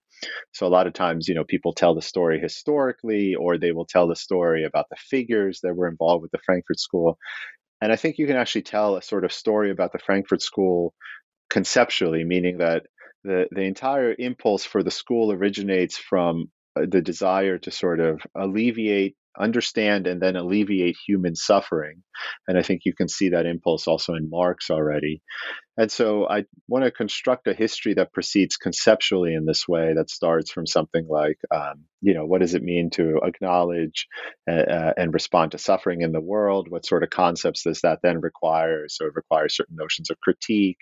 so 0.52 0.66
a 0.66 0.68
lot 0.68 0.86
of 0.86 0.92
times, 0.92 1.26
you 1.26 1.34
know, 1.34 1.44
people 1.44 1.72
tell 1.72 1.94
the 1.94 2.02
story 2.02 2.38
historically, 2.38 3.34
or 3.34 3.58
they 3.58 3.72
will 3.72 3.86
tell 3.86 4.06
the 4.06 4.16
story 4.16 4.64
about 4.64 4.86
the 4.88 4.96
figures 4.96 5.60
that 5.62 5.74
were 5.74 5.88
involved 5.88 6.22
with 6.22 6.30
the 6.30 6.38
Frankfurt 6.44 6.78
School. 6.78 7.18
And 7.80 7.90
I 7.90 7.96
think 7.96 8.18
you 8.18 8.26
can 8.26 8.36
actually 8.36 8.62
tell 8.62 8.96
a 8.96 9.02
sort 9.02 9.24
of 9.24 9.32
story 9.32 9.70
about 9.70 9.92
the 9.92 9.98
Frankfurt 9.98 10.42
School 10.42 10.94
conceptually, 11.50 12.24
meaning 12.24 12.58
that 12.58 12.84
the, 13.24 13.46
the 13.50 13.62
entire 13.62 14.14
impulse 14.18 14.64
for 14.64 14.82
the 14.82 14.90
school 14.90 15.32
originates 15.32 15.98
from 15.98 16.50
uh, 16.76 16.86
the 16.90 17.02
desire 17.02 17.58
to 17.58 17.70
sort 17.70 18.00
of 18.00 18.20
alleviate 18.34 19.16
understand 19.38 20.06
and 20.06 20.20
then 20.20 20.36
alleviate 20.36 20.96
human 21.06 21.34
suffering. 21.34 22.02
And 22.48 22.58
I 22.58 22.62
think 22.62 22.82
you 22.84 22.94
can 22.94 23.08
see 23.08 23.30
that 23.30 23.46
impulse 23.46 23.86
also 23.86 24.14
in 24.14 24.28
Marx 24.28 24.70
already. 24.70 25.22
And 25.76 25.90
so 25.90 26.28
I 26.28 26.44
want 26.68 26.84
to 26.84 26.90
construct 26.90 27.46
a 27.46 27.54
history 27.54 27.94
that 27.94 28.12
proceeds 28.12 28.56
conceptually 28.56 29.34
in 29.34 29.46
this 29.46 29.66
way 29.68 29.94
that 29.94 30.10
starts 30.10 30.50
from 30.50 30.66
something 30.66 31.06
like, 31.08 31.38
um, 31.54 31.84
you 32.00 32.12
know, 32.12 32.26
what 32.26 32.40
does 32.40 32.54
it 32.54 32.62
mean 32.62 32.90
to 32.90 33.20
acknowledge 33.24 34.06
uh, 34.50 34.54
uh, 34.54 34.92
and 34.96 35.14
respond 35.14 35.52
to 35.52 35.58
suffering 35.58 36.02
in 36.02 36.12
the 36.12 36.20
world? 36.20 36.68
What 36.68 36.84
sort 36.84 37.02
of 37.02 37.10
concepts 37.10 37.62
does 37.62 37.80
that 37.82 38.00
then 38.02 38.20
require? 38.20 38.86
So 38.88 39.06
it 39.06 39.14
requires 39.14 39.56
certain 39.56 39.76
notions 39.76 40.10
of 40.10 40.20
critique. 40.20 40.80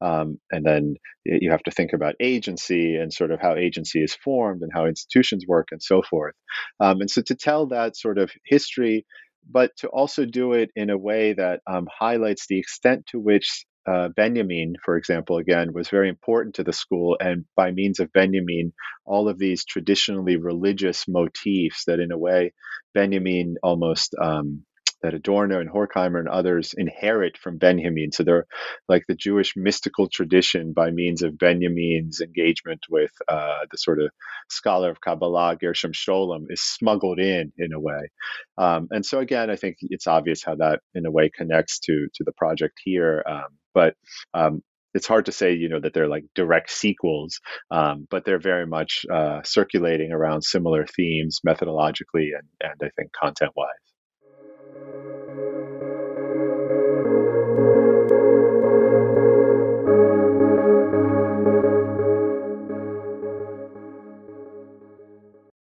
Um, 0.00 0.38
and 0.50 0.64
then 0.64 0.96
you 1.24 1.50
have 1.50 1.62
to 1.64 1.70
think 1.70 1.92
about 1.92 2.14
agency 2.20 2.96
and 2.96 3.12
sort 3.12 3.30
of 3.30 3.40
how 3.40 3.56
agency 3.56 4.02
is 4.02 4.14
formed 4.14 4.62
and 4.62 4.70
how 4.72 4.86
institutions 4.86 5.44
work 5.48 5.68
and 5.72 5.82
so 5.82 6.02
forth. 6.02 6.34
Um, 6.78 7.00
and 7.00 7.10
so 7.10 7.22
to 7.22 7.34
tell 7.34 7.66
that 7.68 7.96
sort 7.96 8.18
of 8.18 8.30
history, 8.44 9.06
but 9.50 9.70
to 9.78 9.88
also 9.88 10.24
do 10.24 10.52
it 10.52 10.70
in 10.76 10.90
a 10.90 10.98
way 10.98 11.32
that 11.32 11.60
um, 11.66 11.86
highlights 11.92 12.46
the 12.46 12.58
extent 12.58 13.06
to 13.06 13.18
which 13.18 13.64
uh, 13.86 14.08
Benjamin, 14.08 14.74
for 14.84 14.96
example, 14.96 15.38
again, 15.38 15.72
was 15.72 15.88
very 15.88 16.08
important 16.08 16.56
to 16.56 16.64
the 16.64 16.72
school. 16.72 17.16
And 17.20 17.44
by 17.56 17.70
means 17.70 18.00
of 18.00 18.12
Benjamin, 18.12 18.72
all 19.04 19.28
of 19.28 19.38
these 19.38 19.64
traditionally 19.64 20.36
religious 20.36 21.06
motifs 21.08 21.84
that, 21.86 22.00
in 22.00 22.10
a 22.10 22.18
way, 22.18 22.52
Benjamin 22.94 23.56
almost 23.62 24.14
um, 24.20 24.64
that 25.02 25.14
Adorno 25.14 25.60
and 25.60 25.70
Horkheimer 25.70 26.18
and 26.18 26.28
others 26.28 26.74
inherit 26.76 27.36
from 27.38 27.58
Benjamin. 27.58 28.10
So 28.12 28.24
they're 28.24 28.46
like 28.88 29.04
the 29.06 29.14
Jewish 29.14 29.52
mystical 29.56 30.08
tradition 30.08 30.72
by 30.72 30.90
means 30.90 31.22
of 31.22 31.38
Benjamin's 31.38 32.20
engagement 32.20 32.80
with 32.90 33.12
uh, 33.28 33.66
the 33.70 33.78
sort 33.78 34.00
of 34.00 34.10
scholar 34.50 34.90
of 34.90 35.00
Kabbalah, 35.00 35.56
Gershom 35.60 35.92
Scholem, 35.92 36.46
is 36.48 36.62
smuggled 36.62 37.20
in 37.20 37.52
in 37.58 37.72
a 37.72 37.80
way. 37.80 38.10
Um, 38.58 38.88
and 38.90 39.04
so 39.04 39.20
again, 39.20 39.50
I 39.50 39.56
think 39.56 39.76
it's 39.82 40.06
obvious 40.06 40.42
how 40.42 40.56
that 40.56 40.80
in 40.94 41.06
a 41.06 41.10
way 41.10 41.30
connects 41.30 41.78
to 41.80 42.08
to 42.14 42.24
the 42.24 42.32
project 42.32 42.80
here. 42.82 43.22
Um, 43.28 43.48
but 43.76 43.94
um, 44.34 44.62
it's 44.94 45.06
hard 45.06 45.26
to 45.26 45.32
say 45.32 45.52
you 45.52 45.68
know 45.68 45.80
that 45.80 45.94
they're 45.94 46.08
like 46.08 46.24
direct 46.34 46.70
sequels 46.70 47.40
um, 47.70 48.08
but 48.10 48.24
they're 48.24 48.40
very 48.40 48.66
much 48.66 49.04
uh, 49.12 49.42
circulating 49.44 50.12
around 50.12 50.42
similar 50.42 50.86
themes 50.86 51.40
methodologically 51.46 52.30
and, 52.38 52.48
and 52.62 52.80
i 52.82 52.90
think 52.96 53.12
content 53.12 53.52
wise 53.56 53.86